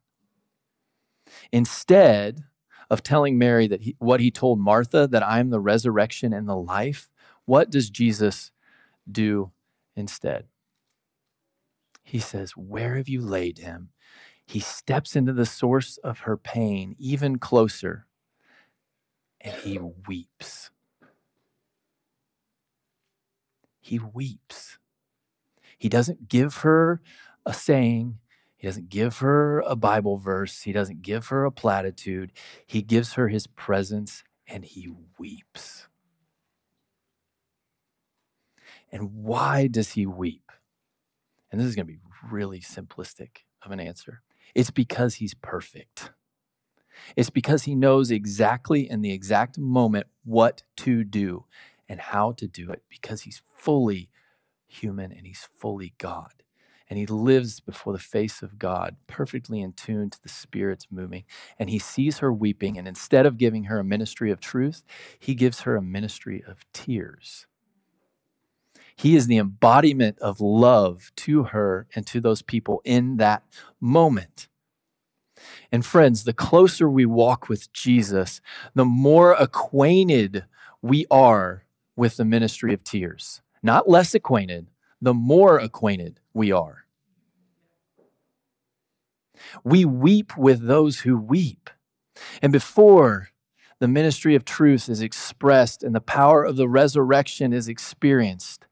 Instead 1.51 2.45
of 2.89 3.03
telling 3.03 3.37
Mary 3.37 3.67
that 3.67 3.81
he, 3.81 3.97
what 3.99 4.21
he 4.21 4.31
told 4.31 4.57
Martha, 4.57 5.09
that 5.11 5.23
I 5.23 5.41
am 5.41 5.49
the 5.49 5.59
resurrection 5.59 6.31
and 6.31 6.47
the 6.47 6.55
life, 6.55 7.09
what 7.43 7.69
does 7.69 7.89
Jesus 7.89 8.53
do 9.11 9.51
instead? 9.93 10.45
He 12.01 12.19
says, 12.19 12.51
Where 12.51 12.95
have 12.95 13.09
you 13.09 13.19
laid 13.19 13.57
him? 13.57 13.89
He 14.45 14.61
steps 14.61 15.17
into 15.17 15.33
the 15.33 15.45
source 15.45 15.97
of 15.97 16.19
her 16.19 16.37
pain 16.37 16.95
even 16.97 17.39
closer 17.39 18.07
and 19.41 19.53
he 19.53 19.77
weeps. 20.07 20.71
He 23.81 23.99
weeps. 23.99 24.77
He 25.81 25.89
doesn't 25.89 26.29
give 26.29 26.57
her 26.57 27.01
a 27.43 27.55
saying, 27.55 28.19
he 28.55 28.67
doesn't 28.67 28.89
give 28.89 29.17
her 29.17 29.61
a 29.61 29.75
Bible 29.75 30.19
verse, 30.19 30.61
he 30.61 30.71
doesn't 30.71 31.01
give 31.01 31.29
her 31.29 31.43
a 31.43 31.51
platitude. 31.51 32.31
He 32.67 32.83
gives 32.83 33.13
her 33.13 33.29
his 33.29 33.47
presence 33.47 34.23
and 34.45 34.63
he 34.63 34.91
weeps. 35.17 35.87
And 38.91 39.11
why 39.23 39.65
does 39.65 39.93
he 39.93 40.05
weep? 40.05 40.51
And 41.51 41.59
this 41.59 41.67
is 41.67 41.75
going 41.75 41.87
to 41.87 41.93
be 41.93 41.99
really 42.29 42.59
simplistic 42.59 43.37
of 43.63 43.71
an 43.71 43.79
answer. 43.79 44.21
It's 44.53 44.69
because 44.69 45.15
he's 45.15 45.33
perfect. 45.33 46.11
It's 47.15 47.31
because 47.31 47.63
he 47.63 47.73
knows 47.73 48.11
exactly 48.11 48.87
in 48.87 49.01
the 49.01 49.13
exact 49.13 49.57
moment 49.57 50.05
what 50.25 50.61
to 50.77 51.03
do 51.03 51.45
and 51.89 51.99
how 51.99 52.33
to 52.33 52.45
do 52.45 52.69
it 52.69 52.83
because 52.87 53.23
he's 53.23 53.41
fully 53.55 54.11
human 54.71 55.11
and 55.11 55.25
he's 55.25 55.47
fully 55.57 55.93
God. 55.97 56.43
And 56.89 56.97
he 56.99 57.05
lives 57.05 57.61
before 57.61 57.93
the 57.93 57.99
face 57.99 58.41
of 58.41 58.59
God, 58.59 58.97
perfectly 59.07 59.61
in 59.61 59.71
tune 59.71 60.09
to 60.09 60.21
the 60.21 60.29
Spirit's 60.29 60.87
moving. 60.91 61.23
And 61.57 61.69
he 61.69 61.79
sees 61.79 62.17
her 62.17 62.33
weeping. 62.33 62.77
And 62.77 62.85
instead 62.85 63.25
of 63.25 63.37
giving 63.37 63.65
her 63.65 63.79
a 63.79 63.83
ministry 63.83 64.29
of 64.29 64.41
truth, 64.41 64.83
he 65.17 65.33
gives 65.33 65.61
her 65.61 65.77
a 65.77 65.81
ministry 65.81 66.43
of 66.45 66.65
tears. 66.73 67.47
He 68.95 69.15
is 69.15 69.27
the 69.27 69.37
embodiment 69.37 70.19
of 70.19 70.41
love 70.41 71.11
to 71.17 71.43
her 71.45 71.87
and 71.95 72.05
to 72.07 72.19
those 72.19 72.41
people 72.41 72.81
in 72.83 73.17
that 73.17 73.43
moment. 73.79 74.49
And 75.71 75.85
friends, 75.85 76.25
the 76.25 76.33
closer 76.33 76.89
we 76.89 77.05
walk 77.05 77.47
with 77.47 77.71
Jesus, 77.71 78.41
the 78.75 78.85
more 78.85 79.31
acquainted 79.31 80.43
we 80.81 81.05
are 81.09 81.63
with 81.95 82.17
the 82.17 82.25
ministry 82.25 82.73
of 82.73 82.83
tears 82.83 83.41
not 83.63 83.89
less 83.89 84.13
acquainted, 84.13 84.67
the 85.01 85.13
more 85.13 85.57
acquainted 85.57 86.19
we 86.33 86.51
are. 86.51 86.85
We 89.63 89.85
weep 89.85 90.37
with 90.37 90.67
those 90.67 91.01
who 91.01 91.17
weep. 91.17 91.69
And 92.41 92.51
before 92.51 93.29
the 93.79 93.87
ministry 93.87 94.35
of 94.35 94.45
truth 94.45 94.87
is 94.89 95.01
expressed 95.01 95.83
and 95.83 95.95
the 95.95 96.01
power 96.01 96.43
of 96.43 96.55
the 96.55 96.69
resurrection 96.69 97.51
is 97.53 97.67
experienced, 97.67 98.67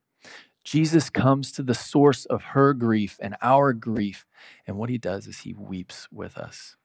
Jesus 0.64 1.10
comes 1.10 1.52
to 1.54 1.64
the 1.64 1.74
source 1.74 2.26
of 2.26 2.44
her 2.44 2.74
grief 2.74 3.18
and 3.22 3.36
our 3.42 3.74
grief. 3.74 4.26
And 4.68 4.78
what 4.78 4.90
he 4.90 5.00
does 5.00 5.26
is 5.26 5.40
he 5.40 5.54
weeps 5.54 6.08
with 6.12 6.38
us. 6.38 6.76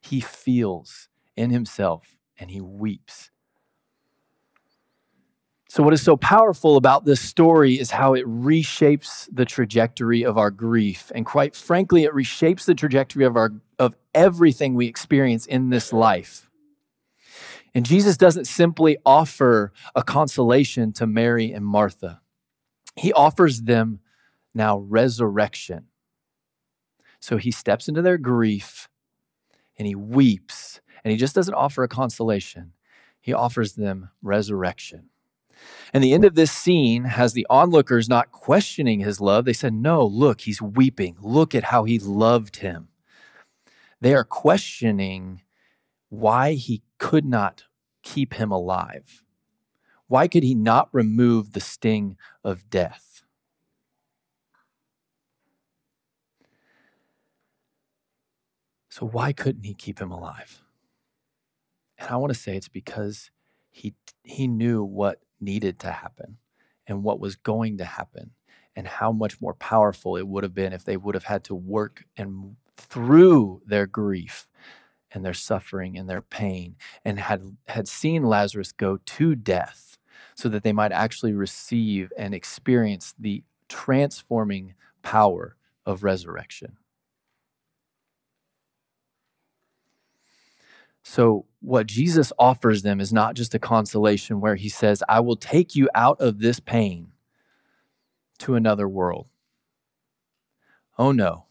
He 0.00 0.20
feels 0.20 1.08
in 1.36 1.50
himself 1.50 2.16
and 2.38 2.50
he 2.50 2.60
weeps. 2.60 3.30
So, 5.74 5.82
what 5.82 5.92
is 5.92 6.02
so 6.02 6.16
powerful 6.16 6.76
about 6.76 7.04
this 7.04 7.20
story 7.20 7.80
is 7.80 7.90
how 7.90 8.14
it 8.14 8.24
reshapes 8.26 9.28
the 9.32 9.44
trajectory 9.44 10.24
of 10.24 10.38
our 10.38 10.52
grief. 10.52 11.10
And 11.16 11.26
quite 11.26 11.56
frankly, 11.56 12.04
it 12.04 12.12
reshapes 12.12 12.64
the 12.64 12.76
trajectory 12.76 13.24
of, 13.24 13.36
our, 13.36 13.50
of 13.80 13.96
everything 14.14 14.76
we 14.76 14.86
experience 14.86 15.46
in 15.46 15.70
this 15.70 15.92
life. 15.92 16.48
And 17.74 17.84
Jesus 17.84 18.16
doesn't 18.16 18.44
simply 18.44 18.98
offer 19.04 19.72
a 19.96 20.04
consolation 20.04 20.92
to 20.92 21.08
Mary 21.08 21.50
and 21.50 21.66
Martha, 21.66 22.20
he 22.94 23.12
offers 23.12 23.62
them 23.62 23.98
now 24.54 24.78
resurrection. 24.78 25.86
So 27.18 27.36
he 27.36 27.50
steps 27.50 27.88
into 27.88 28.00
their 28.00 28.18
grief 28.18 28.88
and 29.76 29.88
he 29.88 29.96
weeps. 29.96 30.80
And 31.02 31.10
he 31.10 31.16
just 31.16 31.34
doesn't 31.34 31.52
offer 31.52 31.82
a 31.82 31.88
consolation, 31.88 32.74
he 33.20 33.32
offers 33.32 33.72
them 33.72 34.10
resurrection. 34.22 35.10
And 35.92 36.02
the 36.02 36.12
end 36.12 36.24
of 36.24 36.34
this 36.34 36.52
scene 36.52 37.04
has 37.04 37.32
the 37.32 37.46
onlookers 37.48 38.08
not 38.08 38.32
questioning 38.32 39.00
his 39.00 39.20
love. 39.20 39.44
They 39.44 39.52
said, 39.52 39.72
No, 39.72 40.04
look, 40.04 40.42
he's 40.42 40.60
weeping. 40.60 41.16
Look 41.20 41.54
at 41.54 41.64
how 41.64 41.84
he 41.84 41.98
loved 41.98 42.56
him. 42.56 42.88
They 44.00 44.14
are 44.14 44.24
questioning 44.24 45.42
why 46.08 46.54
he 46.54 46.82
could 46.98 47.24
not 47.24 47.64
keep 48.02 48.34
him 48.34 48.50
alive. 48.50 49.22
Why 50.06 50.28
could 50.28 50.42
he 50.42 50.54
not 50.54 50.88
remove 50.92 51.52
the 51.52 51.60
sting 51.60 52.16
of 52.44 52.68
death? 52.70 53.22
So, 58.90 59.06
why 59.06 59.32
couldn't 59.32 59.64
he 59.64 59.74
keep 59.74 60.00
him 60.00 60.12
alive? 60.12 60.62
And 61.98 62.10
I 62.10 62.16
want 62.16 62.32
to 62.32 62.38
say 62.38 62.56
it's 62.56 62.68
because 62.68 63.30
he, 63.70 63.94
he 64.22 64.46
knew 64.46 64.84
what 64.84 65.23
needed 65.40 65.78
to 65.80 65.90
happen 65.90 66.38
and 66.86 67.02
what 67.02 67.20
was 67.20 67.36
going 67.36 67.78
to 67.78 67.84
happen 67.84 68.30
and 68.76 68.86
how 68.86 69.12
much 69.12 69.40
more 69.40 69.54
powerful 69.54 70.16
it 70.16 70.26
would 70.26 70.42
have 70.42 70.54
been 70.54 70.72
if 70.72 70.84
they 70.84 70.96
would 70.96 71.14
have 71.14 71.24
had 71.24 71.44
to 71.44 71.54
work 71.54 72.04
and 72.16 72.56
through 72.76 73.62
their 73.66 73.86
grief 73.86 74.48
and 75.12 75.24
their 75.24 75.34
suffering 75.34 75.96
and 75.96 76.08
their 76.08 76.22
pain 76.22 76.76
and 77.04 77.18
had 77.18 77.56
had 77.68 77.86
seen 77.86 78.24
Lazarus 78.24 78.72
go 78.72 78.98
to 79.06 79.34
death 79.34 79.96
so 80.34 80.48
that 80.48 80.62
they 80.62 80.72
might 80.72 80.92
actually 80.92 81.32
receive 81.32 82.12
and 82.18 82.34
experience 82.34 83.14
the 83.18 83.42
transforming 83.68 84.74
power 85.02 85.56
of 85.86 86.02
resurrection. 86.02 86.76
So, 91.04 91.44
what 91.64 91.86
Jesus 91.86 92.30
offers 92.38 92.82
them 92.82 93.00
is 93.00 93.12
not 93.12 93.34
just 93.34 93.54
a 93.54 93.58
consolation 93.58 94.40
where 94.40 94.54
he 94.54 94.68
says, 94.68 95.02
I 95.08 95.20
will 95.20 95.36
take 95.36 95.74
you 95.74 95.88
out 95.94 96.20
of 96.20 96.38
this 96.38 96.60
pain 96.60 97.12
to 98.40 98.54
another 98.54 98.86
world. 98.86 99.28
Oh 100.98 101.10
no. 101.10 101.46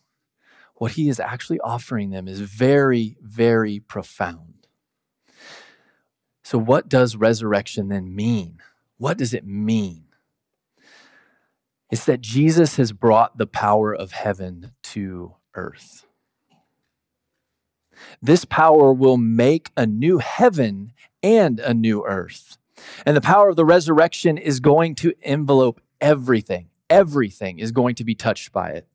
What 0.76 0.94
he 0.94 1.10
is 1.10 1.20
actually 1.20 1.60
offering 1.62 2.12
them 2.12 2.28
is 2.28 2.42
very, 2.42 3.18
very 3.22 3.80
profound. 3.80 4.68
So, 6.44 6.58
what 6.58 6.90
does 6.90 7.16
resurrection 7.16 7.88
then 7.88 8.14
mean? 8.14 8.60
What 8.98 9.18
does 9.18 9.34
it 9.34 9.46
mean? 9.46 10.06
It's 11.90 12.06
that 12.06 12.22
Jesus 12.22 12.76
has 12.78 12.92
brought 12.92 13.38
the 13.38 13.48
power 13.48 13.94
of 13.94 14.12
heaven 14.12 14.74
to 14.84 15.36
earth. 15.56 16.06
This 18.22 18.46
power 18.46 18.94
will 18.94 19.18
make 19.18 19.72
a 19.76 19.86
new 19.86 20.20
heaven 20.20 20.94
and 21.22 21.60
a 21.60 21.74
new 21.74 22.06
earth. 22.06 22.58
And 23.06 23.16
the 23.16 23.22
power 23.22 23.50
of 23.50 23.56
the 23.56 23.66
resurrection 23.66 24.38
is 24.38 24.60
going 24.60 24.96
to 24.96 25.14
envelope 25.22 25.82
everything. 26.02 26.70
Everything 26.90 27.60
is 27.60 27.72
going 27.72 27.96
to 27.96 28.04
be 28.04 28.16
touched 28.16 28.52
by 28.52 28.70
it. 28.70 28.88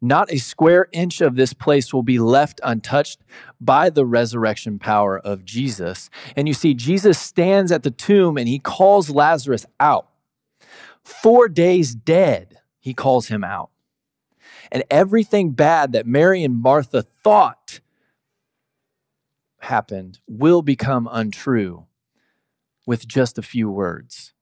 Not 0.00 0.32
a 0.32 0.38
square 0.38 0.88
inch 0.92 1.20
of 1.20 1.36
this 1.36 1.52
place 1.52 1.92
will 1.92 2.02
be 2.02 2.18
left 2.18 2.60
untouched 2.62 3.20
by 3.60 3.90
the 3.90 4.06
resurrection 4.06 4.78
power 4.78 5.18
of 5.18 5.44
Jesus. 5.44 6.10
And 6.36 6.48
you 6.48 6.54
see, 6.54 6.74
Jesus 6.74 7.18
stands 7.18 7.70
at 7.70 7.82
the 7.82 7.90
tomb 7.90 8.36
and 8.36 8.48
he 8.48 8.58
calls 8.58 9.10
Lazarus 9.10 9.66
out. 9.78 10.08
Four 11.02 11.48
days 11.48 11.94
dead, 11.94 12.58
he 12.80 12.94
calls 12.94 13.28
him 13.28 13.44
out. 13.44 13.70
And 14.72 14.82
everything 14.90 15.50
bad 15.50 15.92
that 15.92 16.06
Mary 16.06 16.42
and 16.42 16.60
Martha 16.60 17.02
thought 17.02 17.80
happened 19.64 20.20
will 20.26 20.62
become 20.62 21.08
untrue 21.10 21.86
with 22.86 23.06
just 23.06 23.38
a 23.38 23.42
few 23.42 23.70
words. 23.70 24.32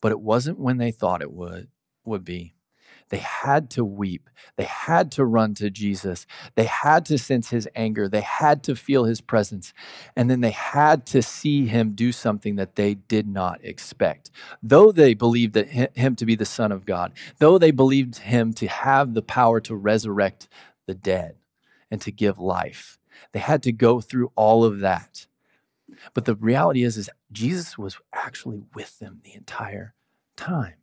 But 0.00 0.12
it 0.12 0.20
wasn't 0.20 0.58
when 0.58 0.78
they 0.78 0.90
thought 0.90 1.22
it 1.22 1.32
would, 1.32 1.68
would 2.04 2.24
be. 2.24 2.54
They 3.10 3.18
had 3.18 3.70
to 3.70 3.84
weep. 3.84 4.30
They 4.56 4.64
had 4.64 5.10
to 5.12 5.24
run 5.24 5.54
to 5.54 5.68
Jesus. 5.68 6.26
They 6.54 6.64
had 6.64 7.04
to 7.06 7.18
sense 7.18 7.50
his 7.50 7.68
anger. 7.74 8.08
They 8.08 8.20
had 8.20 8.62
to 8.64 8.76
feel 8.76 9.04
his 9.04 9.20
presence. 9.20 9.72
And 10.14 10.30
then 10.30 10.40
they 10.40 10.52
had 10.52 11.06
to 11.06 11.20
see 11.20 11.66
him 11.66 11.94
do 11.94 12.12
something 12.12 12.54
that 12.56 12.76
they 12.76 12.94
did 12.94 13.26
not 13.26 13.62
expect. 13.64 14.30
Though 14.62 14.92
they 14.92 15.14
believed 15.14 15.54
that 15.54 15.96
him 15.96 16.14
to 16.16 16.24
be 16.24 16.36
the 16.36 16.44
Son 16.44 16.70
of 16.70 16.86
God, 16.86 17.12
though 17.38 17.58
they 17.58 17.72
believed 17.72 18.18
him 18.18 18.52
to 18.54 18.68
have 18.68 19.14
the 19.14 19.22
power 19.22 19.60
to 19.62 19.74
resurrect 19.74 20.48
the 20.86 20.94
dead 20.94 21.34
and 21.90 22.00
to 22.02 22.12
give 22.12 22.38
life, 22.38 22.99
they 23.32 23.40
had 23.40 23.62
to 23.64 23.72
go 23.72 24.00
through 24.00 24.32
all 24.34 24.64
of 24.64 24.80
that. 24.80 25.26
But 26.14 26.24
the 26.24 26.34
reality 26.34 26.82
is, 26.82 26.96
is 26.96 27.10
Jesus 27.32 27.76
was 27.76 27.98
actually 28.12 28.62
with 28.74 28.98
them 28.98 29.20
the 29.24 29.34
entire 29.34 29.94
time. 30.36 30.74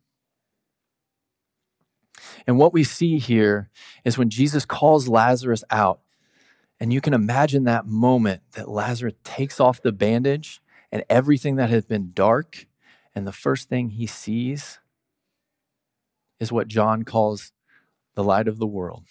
And 2.46 2.58
what 2.58 2.72
we 2.72 2.84
see 2.84 3.18
here 3.18 3.70
is 4.04 4.18
when 4.18 4.30
Jesus 4.30 4.64
calls 4.64 5.08
Lazarus 5.08 5.64
out, 5.70 6.00
and 6.80 6.92
you 6.92 7.00
can 7.00 7.14
imagine 7.14 7.64
that 7.64 7.86
moment 7.86 8.42
that 8.52 8.68
Lazarus 8.68 9.14
takes 9.24 9.60
off 9.60 9.82
the 9.82 9.92
bandage 9.92 10.60
and 10.92 11.04
everything 11.08 11.56
that 11.56 11.70
has 11.70 11.84
been 11.84 12.12
dark, 12.14 12.66
and 13.14 13.26
the 13.26 13.32
first 13.32 13.68
thing 13.68 13.90
he 13.90 14.06
sees 14.06 14.78
is 16.40 16.52
what 16.52 16.68
John 16.68 17.02
calls 17.02 17.52
the 18.14 18.24
light 18.24 18.48
of 18.48 18.58
the 18.58 18.66
world 18.66 19.04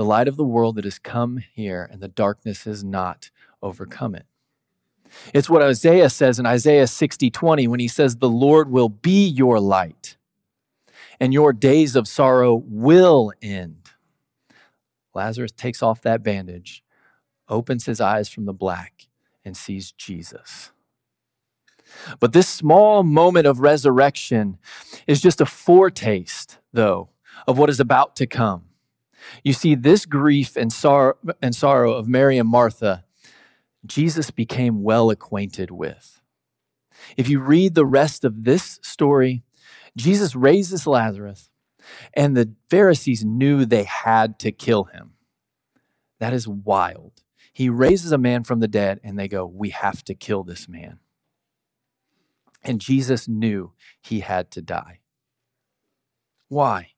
the 0.00 0.04
light 0.06 0.28
of 0.28 0.38
the 0.38 0.44
world 0.44 0.76
that 0.76 0.84
has 0.84 0.98
come 0.98 1.44
here, 1.52 1.86
and 1.92 2.00
the 2.00 2.08
darkness 2.08 2.64
has 2.64 2.82
not 2.82 3.28
overcome 3.60 4.14
it. 4.14 4.24
It's 5.34 5.50
what 5.50 5.60
Isaiah 5.60 6.08
says 6.08 6.38
in 6.38 6.46
Isaiah 6.46 6.86
60 6.86 7.30
20 7.30 7.68
when 7.68 7.80
he 7.80 7.86
says, 7.86 8.16
The 8.16 8.26
Lord 8.26 8.70
will 8.70 8.88
be 8.88 9.28
your 9.28 9.60
light, 9.60 10.16
and 11.20 11.34
your 11.34 11.52
days 11.52 11.96
of 11.96 12.08
sorrow 12.08 12.54
will 12.66 13.30
end. 13.42 13.90
Lazarus 15.12 15.52
takes 15.52 15.82
off 15.82 16.00
that 16.00 16.22
bandage, 16.22 16.82
opens 17.46 17.84
his 17.84 18.00
eyes 18.00 18.30
from 18.30 18.46
the 18.46 18.54
black, 18.54 19.06
and 19.44 19.54
sees 19.54 19.92
Jesus. 19.92 20.72
But 22.20 22.32
this 22.32 22.48
small 22.48 23.02
moment 23.02 23.46
of 23.46 23.60
resurrection 23.60 24.56
is 25.06 25.20
just 25.20 25.42
a 25.42 25.46
foretaste, 25.46 26.56
though, 26.72 27.10
of 27.46 27.58
what 27.58 27.68
is 27.68 27.80
about 27.80 28.16
to 28.16 28.26
come. 28.26 28.69
You 29.44 29.52
see, 29.52 29.74
this 29.74 30.06
grief 30.06 30.56
and 30.56 30.72
sorrow, 30.72 31.14
and 31.40 31.54
sorrow 31.54 31.92
of 31.92 32.08
Mary 32.08 32.38
and 32.38 32.48
Martha, 32.48 33.04
Jesus 33.86 34.30
became 34.30 34.82
well 34.82 35.10
acquainted 35.10 35.70
with. 35.70 36.20
If 37.16 37.28
you 37.28 37.40
read 37.40 37.74
the 37.74 37.86
rest 37.86 38.24
of 38.24 38.44
this 38.44 38.78
story, 38.82 39.42
Jesus 39.96 40.34
raises 40.34 40.86
Lazarus, 40.86 41.50
and 42.14 42.36
the 42.36 42.54
Pharisees 42.68 43.24
knew 43.24 43.64
they 43.64 43.84
had 43.84 44.38
to 44.40 44.52
kill 44.52 44.84
him. 44.84 45.12
That 46.18 46.32
is 46.32 46.46
wild. 46.46 47.22
He 47.52 47.68
raises 47.68 48.12
a 48.12 48.18
man 48.18 48.44
from 48.44 48.60
the 48.60 48.68
dead, 48.68 49.00
and 49.02 49.18
they 49.18 49.28
go, 49.28 49.46
We 49.46 49.70
have 49.70 50.04
to 50.04 50.14
kill 50.14 50.44
this 50.44 50.68
man. 50.68 51.00
And 52.62 52.80
Jesus 52.80 53.26
knew 53.26 53.72
he 54.02 54.20
had 54.20 54.50
to 54.52 54.62
die. 54.62 55.00
Why? 56.48 56.92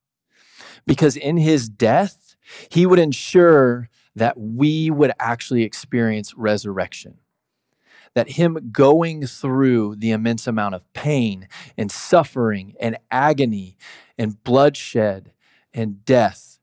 Because 0.86 1.16
in 1.16 1.36
his 1.36 1.68
death, 1.68 2.36
he 2.68 2.86
would 2.86 2.98
ensure 2.98 3.88
that 4.14 4.38
we 4.38 4.90
would 4.90 5.12
actually 5.18 5.62
experience 5.62 6.34
resurrection. 6.36 7.18
That 8.14 8.32
him 8.32 8.70
going 8.70 9.26
through 9.26 9.96
the 9.96 10.10
immense 10.10 10.46
amount 10.46 10.74
of 10.74 10.92
pain 10.92 11.48
and 11.78 11.90
suffering 11.90 12.74
and 12.78 12.98
agony 13.10 13.78
and 14.18 14.42
bloodshed 14.44 15.32
and 15.72 16.04
death, 16.04 16.58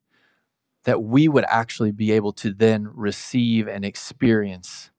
that 0.83 1.01
we 1.01 1.27
would 1.27 1.45
actually 1.47 1.91
be 1.91 2.11
able 2.11 2.33
to 2.33 2.53
then 2.53 2.87
receive 2.93 3.67
and 3.67 3.83
experience 3.83 4.91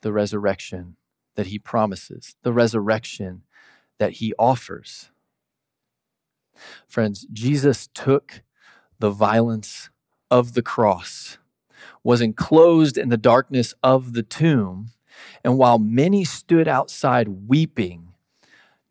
the 0.00 0.12
resurrection 0.12 0.96
that 1.36 1.46
he 1.46 1.60
promises, 1.60 2.34
the 2.42 2.52
resurrection 2.52 3.44
that 4.00 4.14
he 4.14 4.34
offers. 4.38 5.11
Friends, 6.86 7.26
Jesus 7.32 7.88
took 7.88 8.42
the 8.98 9.10
violence 9.10 9.90
of 10.30 10.54
the 10.54 10.62
cross, 10.62 11.38
was 12.04 12.20
enclosed 12.20 12.96
in 12.96 13.08
the 13.08 13.16
darkness 13.16 13.74
of 13.82 14.12
the 14.12 14.22
tomb, 14.22 14.90
and 15.44 15.58
while 15.58 15.78
many 15.78 16.24
stood 16.24 16.68
outside 16.68 17.48
weeping, 17.48 18.14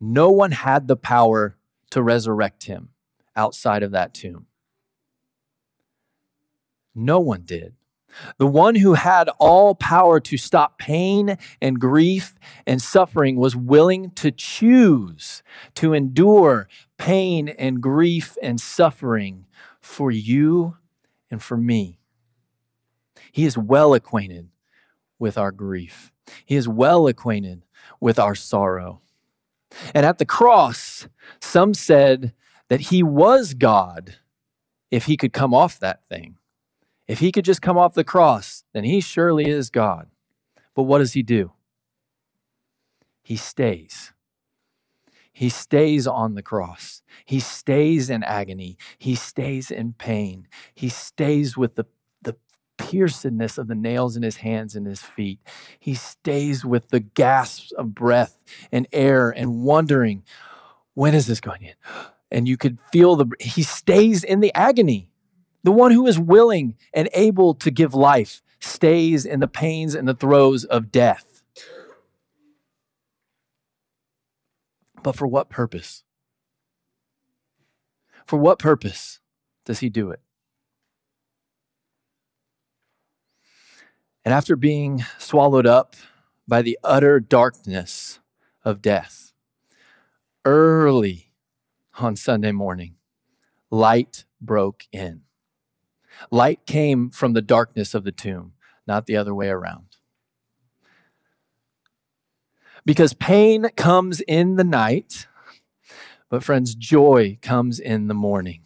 no 0.00 0.30
one 0.30 0.52
had 0.52 0.88
the 0.88 0.96
power 0.96 1.56
to 1.90 2.02
resurrect 2.02 2.64
him 2.64 2.90
outside 3.36 3.82
of 3.82 3.92
that 3.92 4.14
tomb. 4.14 4.46
No 6.94 7.20
one 7.20 7.42
did. 7.42 7.74
The 8.38 8.46
one 8.46 8.74
who 8.74 8.94
had 8.94 9.28
all 9.38 9.74
power 9.74 10.20
to 10.20 10.36
stop 10.36 10.78
pain 10.78 11.36
and 11.60 11.80
grief 11.80 12.34
and 12.66 12.80
suffering 12.80 13.36
was 13.36 13.56
willing 13.56 14.10
to 14.12 14.30
choose 14.30 15.42
to 15.74 15.94
endure 15.94 16.68
pain 16.98 17.48
and 17.48 17.80
grief 17.80 18.36
and 18.42 18.60
suffering 18.60 19.46
for 19.80 20.10
you 20.10 20.76
and 21.30 21.42
for 21.42 21.56
me. 21.56 21.98
He 23.32 23.44
is 23.44 23.56
well 23.56 23.94
acquainted 23.94 24.48
with 25.18 25.38
our 25.38 25.52
grief, 25.52 26.12
He 26.44 26.56
is 26.56 26.68
well 26.68 27.06
acquainted 27.06 27.64
with 28.00 28.18
our 28.18 28.34
sorrow. 28.34 29.00
And 29.94 30.04
at 30.04 30.18
the 30.18 30.26
cross, 30.26 31.08
some 31.40 31.74
said 31.74 32.34
that 32.68 32.80
He 32.80 33.02
was 33.02 33.54
God 33.54 34.16
if 34.90 35.06
He 35.06 35.16
could 35.16 35.32
come 35.32 35.54
off 35.54 35.78
that 35.80 36.06
thing. 36.08 36.36
If 37.12 37.18
he 37.18 37.30
could 37.30 37.44
just 37.44 37.60
come 37.60 37.76
off 37.76 37.92
the 37.92 38.04
cross, 38.04 38.64
then 38.72 38.84
he 38.84 39.02
surely 39.02 39.46
is 39.46 39.68
God. 39.68 40.08
But 40.74 40.84
what 40.84 40.96
does 40.96 41.12
he 41.12 41.22
do? 41.22 41.52
He 43.22 43.36
stays. 43.36 44.14
He 45.30 45.50
stays 45.50 46.06
on 46.06 46.36
the 46.36 46.42
cross. 46.42 47.02
He 47.26 47.38
stays 47.38 48.08
in 48.08 48.22
agony. 48.22 48.78
He 48.96 49.14
stays 49.14 49.70
in 49.70 49.92
pain. 49.92 50.48
He 50.74 50.88
stays 50.88 51.54
with 51.54 51.74
the, 51.74 51.84
the 52.22 52.36
piercedness 52.78 53.58
of 53.58 53.68
the 53.68 53.74
nails 53.74 54.16
in 54.16 54.22
his 54.22 54.36
hands 54.36 54.74
and 54.74 54.86
his 54.86 55.02
feet. 55.02 55.40
He 55.78 55.94
stays 55.94 56.64
with 56.64 56.88
the 56.88 57.00
gasps 57.00 57.72
of 57.72 57.94
breath 57.94 58.42
and 58.72 58.86
air 58.90 59.28
and 59.28 59.64
wondering, 59.64 60.22
when 60.94 61.12
is 61.12 61.26
this 61.26 61.42
going 61.42 61.60
in? 61.60 61.74
And 62.30 62.48
you 62.48 62.56
could 62.56 62.78
feel 62.90 63.16
the, 63.16 63.26
he 63.38 63.62
stays 63.62 64.24
in 64.24 64.40
the 64.40 64.54
agony. 64.54 65.10
The 65.64 65.72
one 65.72 65.92
who 65.92 66.06
is 66.06 66.18
willing 66.18 66.76
and 66.92 67.08
able 67.14 67.54
to 67.54 67.70
give 67.70 67.94
life 67.94 68.42
stays 68.60 69.24
in 69.24 69.40
the 69.40 69.48
pains 69.48 69.94
and 69.94 70.08
the 70.08 70.14
throes 70.14 70.64
of 70.64 70.90
death. 70.90 71.42
But 75.02 75.16
for 75.16 75.26
what 75.26 75.50
purpose? 75.50 76.04
For 78.24 78.38
what 78.38 78.58
purpose 78.58 79.20
does 79.64 79.80
he 79.80 79.88
do 79.88 80.10
it? 80.10 80.20
And 84.24 84.32
after 84.32 84.54
being 84.54 85.04
swallowed 85.18 85.66
up 85.66 85.96
by 86.46 86.62
the 86.62 86.78
utter 86.84 87.18
darkness 87.18 88.20
of 88.64 88.80
death, 88.80 89.32
early 90.44 91.32
on 91.98 92.14
Sunday 92.14 92.52
morning, 92.52 92.94
light 93.70 94.24
broke 94.40 94.84
in. 94.92 95.22
Light 96.30 96.66
came 96.66 97.10
from 97.10 97.32
the 97.32 97.42
darkness 97.42 97.94
of 97.94 98.04
the 98.04 98.12
tomb, 98.12 98.52
not 98.86 99.06
the 99.06 99.16
other 99.16 99.34
way 99.34 99.48
around. 99.48 99.86
Because 102.84 103.14
pain 103.14 103.68
comes 103.76 104.20
in 104.22 104.56
the 104.56 104.64
night, 104.64 105.26
but 106.28 106.42
friends, 106.42 106.74
joy 106.74 107.38
comes 107.42 107.78
in 107.78 108.08
the 108.08 108.14
morning. 108.14 108.62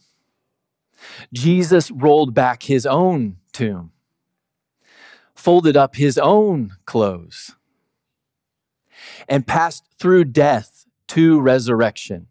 Jesus 1.33 1.91
rolled 1.91 2.35
back 2.35 2.63
his 2.63 2.87
own 2.87 3.37
tomb, 3.53 3.93
folded 5.35 5.77
up 5.77 5.97
his 5.97 6.17
own 6.17 6.77
clothes, 6.87 7.53
and 9.29 9.47
passed 9.47 9.85
through 9.99 10.25
death 10.25 10.87
to 11.09 11.41
resurrection. 11.41 12.29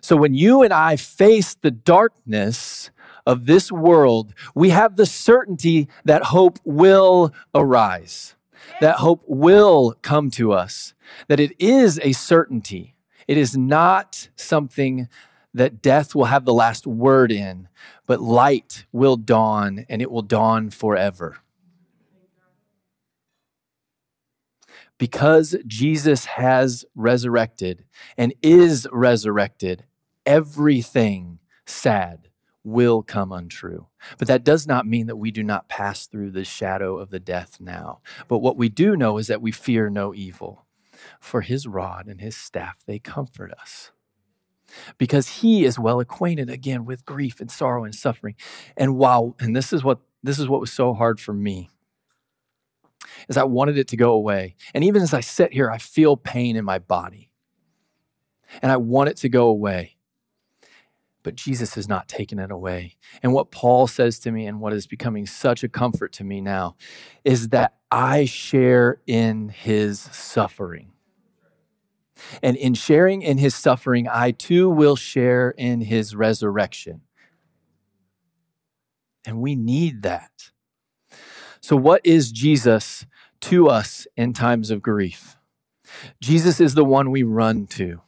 So 0.00 0.16
when 0.16 0.34
you 0.34 0.62
and 0.62 0.72
I 0.72 0.96
face 0.96 1.54
the 1.54 1.70
darkness 1.70 2.90
of 3.30 3.46
this 3.46 3.70
world, 3.70 4.34
we 4.56 4.70
have 4.70 4.96
the 4.96 5.06
certainty 5.06 5.88
that 6.04 6.24
hope 6.24 6.58
will 6.64 7.32
arise, 7.54 8.34
that 8.80 8.96
hope 8.96 9.22
will 9.28 9.94
come 10.02 10.32
to 10.32 10.50
us, 10.52 10.94
that 11.28 11.38
it 11.38 11.52
is 11.60 12.00
a 12.02 12.10
certainty. 12.10 12.96
It 13.28 13.38
is 13.38 13.56
not 13.56 14.30
something 14.34 15.08
that 15.54 15.80
death 15.80 16.12
will 16.12 16.24
have 16.24 16.44
the 16.44 16.52
last 16.52 16.88
word 16.88 17.30
in, 17.30 17.68
but 18.04 18.20
light 18.20 18.84
will 18.90 19.16
dawn 19.16 19.86
and 19.88 20.02
it 20.02 20.10
will 20.10 20.22
dawn 20.22 20.70
forever. 20.70 21.38
Because 24.98 25.54
Jesus 25.68 26.24
has 26.24 26.84
resurrected 26.96 27.84
and 28.18 28.34
is 28.42 28.88
resurrected, 28.90 29.84
everything 30.26 31.38
sad 31.64 32.29
will 32.64 33.02
come 33.02 33.32
untrue. 33.32 33.86
But 34.18 34.28
that 34.28 34.44
does 34.44 34.66
not 34.66 34.86
mean 34.86 35.06
that 35.06 35.16
we 35.16 35.30
do 35.30 35.42
not 35.42 35.68
pass 35.68 36.06
through 36.06 36.30
the 36.30 36.44
shadow 36.44 36.98
of 36.98 37.10
the 37.10 37.20
death 37.20 37.58
now. 37.60 38.00
But 38.28 38.38
what 38.38 38.56
we 38.56 38.68
do 38.68 38.96
know 38.96 39.18
is 39.18 39.28
that 39.28 39.42
we 39.42 39.52
fear 39.52 39.88
no 39.88 40.14
evil, 40.14 40.66
for 41.18 41.40
his 41.40 41.66
rod 41.66 42.06
and 42.06 42.20
his 42.20 42.36
staff, 42.36 42.76
they 42.86 42.98
comfort 42.98 43.52
us. 43.52 43.92
Because 44.98 45.40
he 45.40 45.64
is 45.64 45.78
well 45.78 46.00
acquainted 46.00 46.48
again 46.48 46.84
with 46.84 47.04
grief 47.04 47.40
and 47.40 47.50
sorrow 47.50 47.84
and 47.84 47.94
suffering. 47.94 48.36
And 48.76 48.96
while, 48.96 49.34
and 49.40 49.56
this 49.56 49.72
is 49.72 49.82
what 49.82 49.98
this 50.22 50.38
is 50.38 50.48
what 50.48 50.60
was 50.60 50.70
so 50.70 50.92
hard 50.92 51.18
for 51.18 51.32
me, 51.32 51.70
is 53.28 53.36
I 53.36 53.44
wanted 53.44 53.78
it 53.78 53.88
to 53.88 53.96
go 53.96 54.12
away. 54.12 54.54
And 54.74 54.84
even 54.84 55.02
as 55.02 55.14
I 55.14 55.20
sit 55.20 55.52
here, 55.52 55.70
I 55.70 55.78
feel 55.78 56.16
pain 56.16 56.56
in 56.56 56.64
my 56.64 56.78
body. 56.78 57.30
And 58.62 58.70
I 58.70 58.76
want 58.76 59.08
it 59.08 59.16
to 59.18 59.28
go 59.28 59.46
away 59.46 59.96
but 61.22 61.34
Jesus 61.34 61.74
has 61.74 61.88
not 61.88 62.08
taken 62.08 62.38
it 62.38 62.50
away. 62.50 62.96
And 63.22 63.32
what 63.32 63.50
Paul 63.50 63.86
says 63.86 64.18
to 64.20 64.30
me, 64.30 64.46
and 64.46 64.60
what 64.60 64.72
is 64.72 64.86
becoming 64.86 65.26
such 65.26 65.62
a 65.62 65.68
comfort 65.68 66.12
to 66.14 66.24
me 66.24 66.40
now, 66.40 66.76
is 67.24 67.48
that 67.48 67.76
I 67.90 68.24
share 68.24 69.00
in 69.06 69.48
his 69.48 70.00
suffering. 70.00 70.92
And 72.42 72.56
in 72.56 72.74
sharing 72.74 73.22
in 73.22 73.38
his 73.38 73.54
suffering, 73.54 74.06
I 74.08 74.30
too 74.32 74.68
will 74.68 74.96
share 74.96 75.50
in 75.50 75.80
his 75.80 76.14
resurrection. 76.14 77.02
And 79.26 79.40
we 79.40 79.54
need 79.54 80.02
that. 80.02 80.50
So, 81.60 81.76
what 81.76 82.00
is 82.04 82.32
Jesus 82.32 83.06
to 83.42 83.68
us 83.68 84.06
in 84.16 84.32
times 84.32 84.70
of 84.70 84.82
grief? 84.82 85.36
Jesus 86.20 86.60
is 86.60 86.74
the 86.74 86.84
one 86.84 87.10
we 87.10 87.22
run 87.22 87.66
to. 87.68 88.00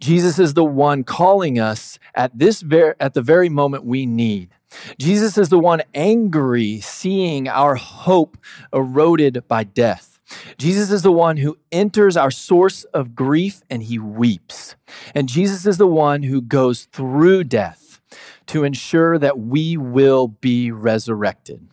Jesus 0.00 0.38
is 0.38 0.54
the 0.54 0.64
one 0.64 1.04
calling 1.04 1.58
us 1.58 1.98
at 2.14 2.38
this 2.38 2.60
ver- 2.62 2.96
at 3.00 3.14
the 3.14 3.22
very 3.22 3.48
moment 3.48 3.84
we 3.84 4.06
need. 4.06 4.50
Jesus 4.98 5.38
is 5.38 5.48
the 5.48 5.58
one 5.58 5.82
angry 5.94 6.80
seeing 6.80 7.48
our 7.48 7.74
hope 7.74 8.36
eroded 8.72 9.46
by 9.48 9.64
death. 9.64 10.18
Jesus 10.58 10.90
is 10.90 11.02
the 11.02 11.12
one 11.12 11.38
who 11.38 11.56
enters 11.72 12.16
our 12.16 12.30
source 12.30 12.84
of 12.84 13.14
grief 13.14 13.62
and 13.70 13.82
he 13.82 13.98
weeps. 13.98 14.76
And 15.14 15.28
Jesus 15.28 15.64
is 15.64 15.78
the 15.78 15.86
one 15.86 16.22
who 16.22 16.42
goes 16.42 16.84
through 16.84 17.44
death 17.44 18.00
to 18.46 18.64
ensure 18.64 19.18
that 19.18 19.38
we 19.38 19.76
will 19.76 20.28
be 20.28 20.70
resurrected. 20.70 21.68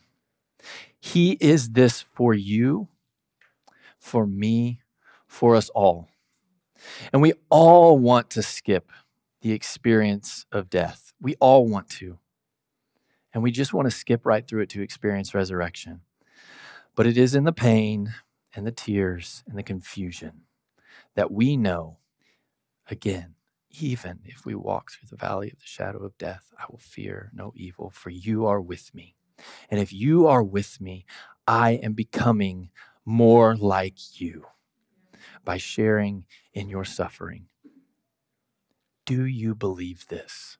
He 0.99 1.33
is 1.39 1.71
this 1.71 2.01
for 2.01 2.33
you, 2.33 2.87
for 3.99 4.25
me, 4.25 4.79
for 5.27 5.55
us 5.55 5.69
all. 5.69 6.09
And 7.11 7.21
we 7.21 7.33
all 7.49 7.97
want 7.97 8.29
to 8.31 8.41
skip 8.41 8.91
the 9.41 9.51
experience 9.51 10.45
of 10.51 10.69
death. 10.69 11.13
We 11.21 11.35
all 11.39 11.67
want 11.67 11.89
to. 11.91 12.19
And 13.33 13.43
we 13.43 13.51
just 13.51 13.73
want 13.73 13.85
to 13.85 13.95
skip 13.95 14.25
right 14.25 14.47
through 14.47 14.61
it 14.61 14.69
to 14.69 14.81
experience 14.81 15.33
resurrection. 15.33 16.01
But 16.95 17.07
it 17.07 17.17
is 17.17 17.35
in 17.35 17.43
the 17.43 17.51
pain 17.51 18.13
and 18.55 18.65
the 18.65 18.71
tears 18.71 19.43
and 19.47 19.57
the 19.57 19.63
confusion 19.63 20.43
that 21.15 21.31
we 21.31 21.57
know, 21.57 21.97
again, 22.89 23.35
even 23.81 24.19
if 24.23 24.45
we 24.45 24.55
walk 24.55 24.91
through 24.91 25.09
the 25.09 25.17
valley 25.17 25.51
of 25.51 25.59
the 25.59 25.65
shadow 25.65 25.99
of 25.99 26.17
death, 26.17 26.53
I 26.57 26.65
will 26.69 26.79
fear 26.79 27.31
no 27.33 27.51
evil, 27.55 27.91
for 27.93 28.09
you 28.09 28.45
are 28.45 28.61
with 28.61 28.95
me. 28.95 29.15
And 29.69 29.79
if 29.81 29.91
you 29.91 30.27
are 30.27 30.43
with 30.43 30.79
me, 30.79 31.05
I 31.45 31.71
am 31.71 31.93
becoming 31.93 32.69
more 33.03 33.55
like 33.55 34.19
you 34.19 34.45
by 35.45 35.57
sharing 35.57 36.25
in 36.53 36.67
your 36.67 36.83
suffering. 36.83 37.45
Do 39.05 39.25
you 39.25 39.55
believe 39.55 40.07
this? 40.07 40.57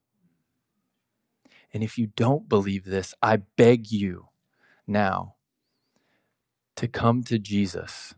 And 1.74 1.84
if 1.84 1.98
you 1.98 2.08
don't 2.08 2.48
believe 2.48 2.86
this, 2.86 3.14
I 3.22 3.38
beg 3.38 3.92
you 3.92 4.30
now 4.88 5.36
to 6.76 6.88
come 6.88 7.24
to 7.24 7.40
Jesus, 7.40 8.16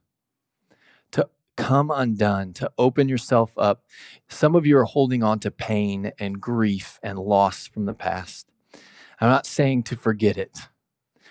to 1.12 1.30
come 1.56 1.90
undone, 1.90 2.54
to 2.54 2.72
open 2.78 3.10
yourself 3.10 3.54
up. 3.58 3.84
Some 4.28 4.56
of 4.56 4.66
you 4.66 4.78
are 4.78 4.84
holding 4.84 5.24
on 5.24 5.40
to 5.40 5.52
pain 5.52 6.12
and 6.20 6.42
grief 6.42 7.00
and 7.02 7.18
loss 7.18 7.68
from 7.68 7.86
the 7.86 7.94
past. 7.94 8.48
I'm 9.20 9.30
not 9.30 9.48
saying 9.48 9.84
to 9.84 9.96
forget 9.96 10.38
it, 10.38 10.68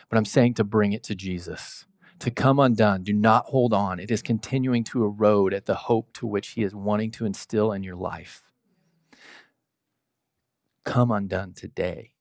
but 0.09 0.17
I'm 0.17 0.25
saying 0.25 0.55
to 0.55 0.65
bring 0.65 0.93
it 0.93 1.05
to 1.05 1.15
Jesus, 1.15 1.85
to 2.21 2.31
come 2.31 2.59
undone. 2.59 3.03
Do 3.03 3.13
not 3.13 3.47
hold 3.47 3.73
on. 3.73 4.01
It 4.01 4.11
is 4.11 4.23
continuing 4.23 4.85
to 4.85 5.05
erode 5.05 5.53
at 5.53 5.67
the 5.67 5.75
hope 5.75 6.13
to 6.15 6.27
which 6.27 6.49
He 6.49 6.63
is 6.63 6.75
wanting 6.75 7.11
to 7.13 7.27
instill 7.27 7.73
in 7.73 7.83
your 7.83 7.97
life. 7.97 8.43
Come 10.85 11.11
undone 11.11 11.53
today 11.53 12.13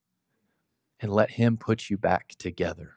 and 0.99 1.11
let 1.11 1.31
Him 1.31 1.57
put 1.57 1.89
you 1.89 1.97
back 1.97 2.29
together. 2.37 2.93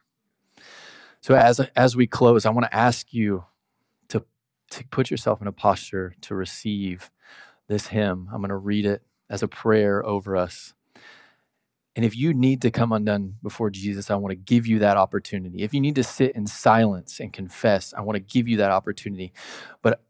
So, 1.21 1.35
as, 1.35 1.61
as 1.77 1.97
we 1.97 2.07
close, 2.07 2.47
I 2.47 2.51
want 2.51 2.67
to 2.67 2.75
ask 2.77 3.13
you 3.13 3.45
to, 4.09 4.25
to 4.71 4.85
put 4.89 5.11
yourself 5.11 5.41
in 5.41 5.47
a 5.47 5.53
posture 5.53 6.15
to 6.23 6.35
receive 6.35 7.11
this 7.69 7.89
hymn. 7.89 8.29
I'm 8.33 8.41
going 8.41 8.51
to 8.51 8.57
read 8.57 8.87
it 8.87 9.03
as 9.29 9.43
a 9.43 9.49
prayer 9.49 10.05
over 10.05 10.37
us. 10.37 10.75
And 11.99 12.05
if 12.05 12.17
you 12.17 12.33
need 12.33 12.63
to 12.63 12.71
come 12.71 12.93
undone 12.93 13.35
before 13.43 13.71
Jesus, 13.71 14.09
I 14.09 14.15
want 14.15 14.31
to 14.31 14.37
give 14.37 14.69
you 14.69 14.79
that 14.79 14.97
opportunity. 14.97 15.65
If 15.65 15.75
you 15.75 15.81
need 15.81 15.97
to 15.97 16.05
sit 16.05 16.37
in 16.37 16.47
silence 16.47 17.19
and 17.19 17.33
confess, 17.33 17.93
I 17.93 18.03
want 18.03 18.15
to 18.15 18.21
give 18.21 18.47
you 18.47 18.59
that 18.59 18.71
opportunity. 18.71 19.33
But 19.83 20.01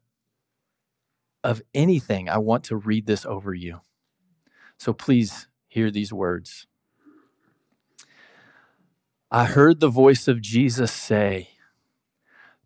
of 1.42 1.62
anything, 1.72 2.28
I 2.28 2.36
want 2.36 2.64
to 2.64 2.76
read 2.76 3.06
this 3.06 3.24
over 3.24 3.54
you. 3.54 3.80
So 4.76 4.92
please 4.92 5.48
hear 5.66 5.90
these 5.90 6.12
words. 6.12 6.66
I 9.30 9.46
heard 9.46 9.80
the 9.80 9.88
voice 9.88 10.28
of 10.28 10.42
Jesus 10.42 10.92
say, 10.92 11.52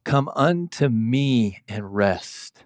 Come 0.03 0.31
unto 0.35 0.89
me 0.89 1.63
and 1.69 1.95
rest. 1.95 2.65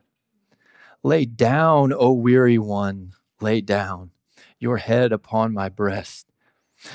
Lay 1.03 1.27
down, 1.27 1.93
O 1.93 2.13
weary 2.13 2.57
one, 2.57 3.13
lay 3.43 3.61
down 3.61 4.13
your 4.59 4.79
head 4.79 5.13
upon 5.13 5.53
my 5.53 5.69
breast. 5.69 6.33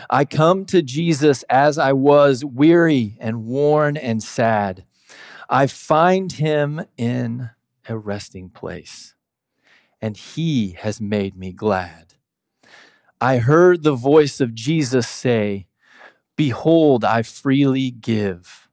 I 0.09 0.25
come 0.25 0.65
to 0.65 0.81
Jesus 0.81 1.43
as 1.43 1.77
I 1.77 1.93
was, 1.93 2.43
weary 2.45 3.17
and 3.19 3.45
worn 3.45 3.97
and 3.97 4.21
sad. 4.21 4.85
I 5.49 5.67
find 5.67 6.31
him 6.31 6.85
in 6.97 7.49
a 7.87 7.97
resting 7.97 8.49
place, 8.49 9.15
and 10.01 10.15
he 10.15 10.71
has 10.79 11.01
made 11.01 11.35
me 11.35 11.51
glad. 11.51 12.13
I 13.19 13.37
heard 13.37 13.83
the 13.83 13.95
voice 13.95 14.39
of 14.39 14.55
Jesus 14.55 15.07
say, 15.07 15.67
Behold, 16.35 17.03
I 17.03 17.21
freely 17.21 17.91
give 17.91 18.69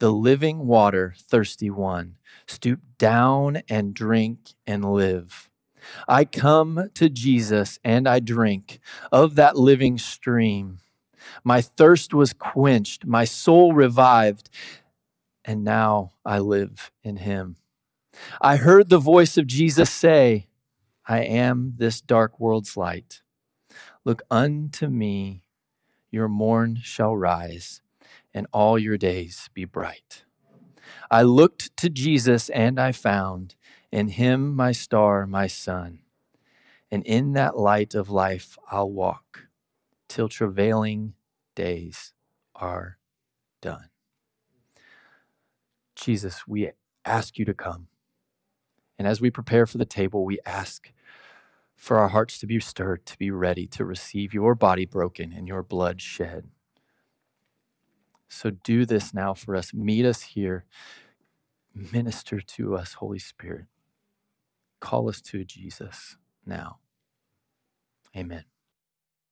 the 0.00 0.10
living 0.10 0.66
water, 0.66 1.14
thirsty 1.16 1.70
one. 1.70 2.16
Stoop 2.48 2.80
down 2.98 3.62
and 3.68 3.94
drink 3.94 4.54
and 4.66 4.84
live. 4.84 5.48
I 6.08 6.24
come 6.24 6.90
to 6.94 7.08
Jesus 7.08 7.78
and 7.84 8.08
I 8.08 8.20
drink 8.20 8.80
of 9.10 9.34
that 9.36 9.56
living 9.56 9.98
stream. 9.98 10.78
My 11.44 11.60
thirst 11.60 12.14
was 12.14 12.32
quenched, 12.32 13.06
my 13.06 13.24
soul 13.24 13.72
revived, 13.72 14.50
and 15.44 15.64
now 15.64 16.12
I 16.24 16.38
live 16.38 16.90
in 17.02 17.18
him. 17.18 17.56
I 18.40 18.56
heard 18.56 18.88
the 18.88 18.98
voice 18.98 19.36
of 19.36 19.46
Jesus 19.46 19.90
say, 19.90 20.48
I 21.06 21.20
am 21.20 21.74
this 21.76 22.00
dark 22.00 22.38
world's 22.38 22.76
light. 22.76 23.22
Look 24.04 24.22
unto 24.30 24.88
me 24.88 25.44
your 26.12 26.28
morn 26.28 26.78
shall 26.82 27.16
rise, 27.16 27.80
and 28.34 28.46
all 28.52 28.78
your 28.78 28.98
days 28.98 29.48
be 29.54 29.64
bright. 29.64 30.24
I 31.10 31.22
looked 31.22 31.74
to 31.78 31.88
Jesus, 31.88 32.50
and 32.50 32.78
I 32.78 32.92
found 32.92 33.56
in 33.92 34.08
him 34.08 34.56
my 34.56 34.72
star, 34.72 35.26
my 35.26 35.46
sun. 35.46 36.00
And 36.90 37.04
in 37.04 37.34
that 37.34 37.56
light 37.56 37.94
of 37.94 38.10
life 38.10 38.58
I'll 38.70 38.90
walk 38.90 39.48
till 40.08 40.28
travailing 40.28 41.14
days 41.54 42.12
are 42.54 42.98
done. 43.60 43.90
Jesus, 45.94 46.46
we 46.48 46.70
ask 47.04 47.38
you 47.38 47.44
to 47.44 47.54
come. 47.54 47.88
And 48.98 49.06
as 49.06 49.20
we 49.20 49.30
prepare 49.30 49.66
for 49.66 49.78
the 49.78 49.84
table, 49.84 50.24
we 50.24 50.38
ask 50.44 50.92
for 51.76 51.98
our 51.98 52.08
hearts 52.08 52.38
to 52.38 52.46
be 52.46 52.60
stirred, 52.60 53.04
to 53.06 53.18
be 53.18 53.30
ready 53.30 53.66
to 53.66 53.84
receive 53.84 54.32
your 54.32 54.54
body 54.54 54.86
broken 54.86 55.32
and 55.32 55.48
your 55.48 55.62
blood 55.62 56.00
shed. 56.00 56.48
So 58.28 58.50
do 58.50 58.86
this 58.86 59.12
now 59.12 59.34
for 59.34 59.56
us. 59.56 59.74
Meet 59.74 60.06
us 60.06 60.22
here. 60.22 60.64
Minister 61.74 62.40
to 62.40 62.76
us, 62.76 62.94
Holy 62.94 63.18
Spirit. 63.18 63.66
Call 64.82 65.08
us 65.08 65.22
to 65.22 65.44
Jesus 65.46 66.18
now. 66.46 66.80
Amen. 68.16 68.44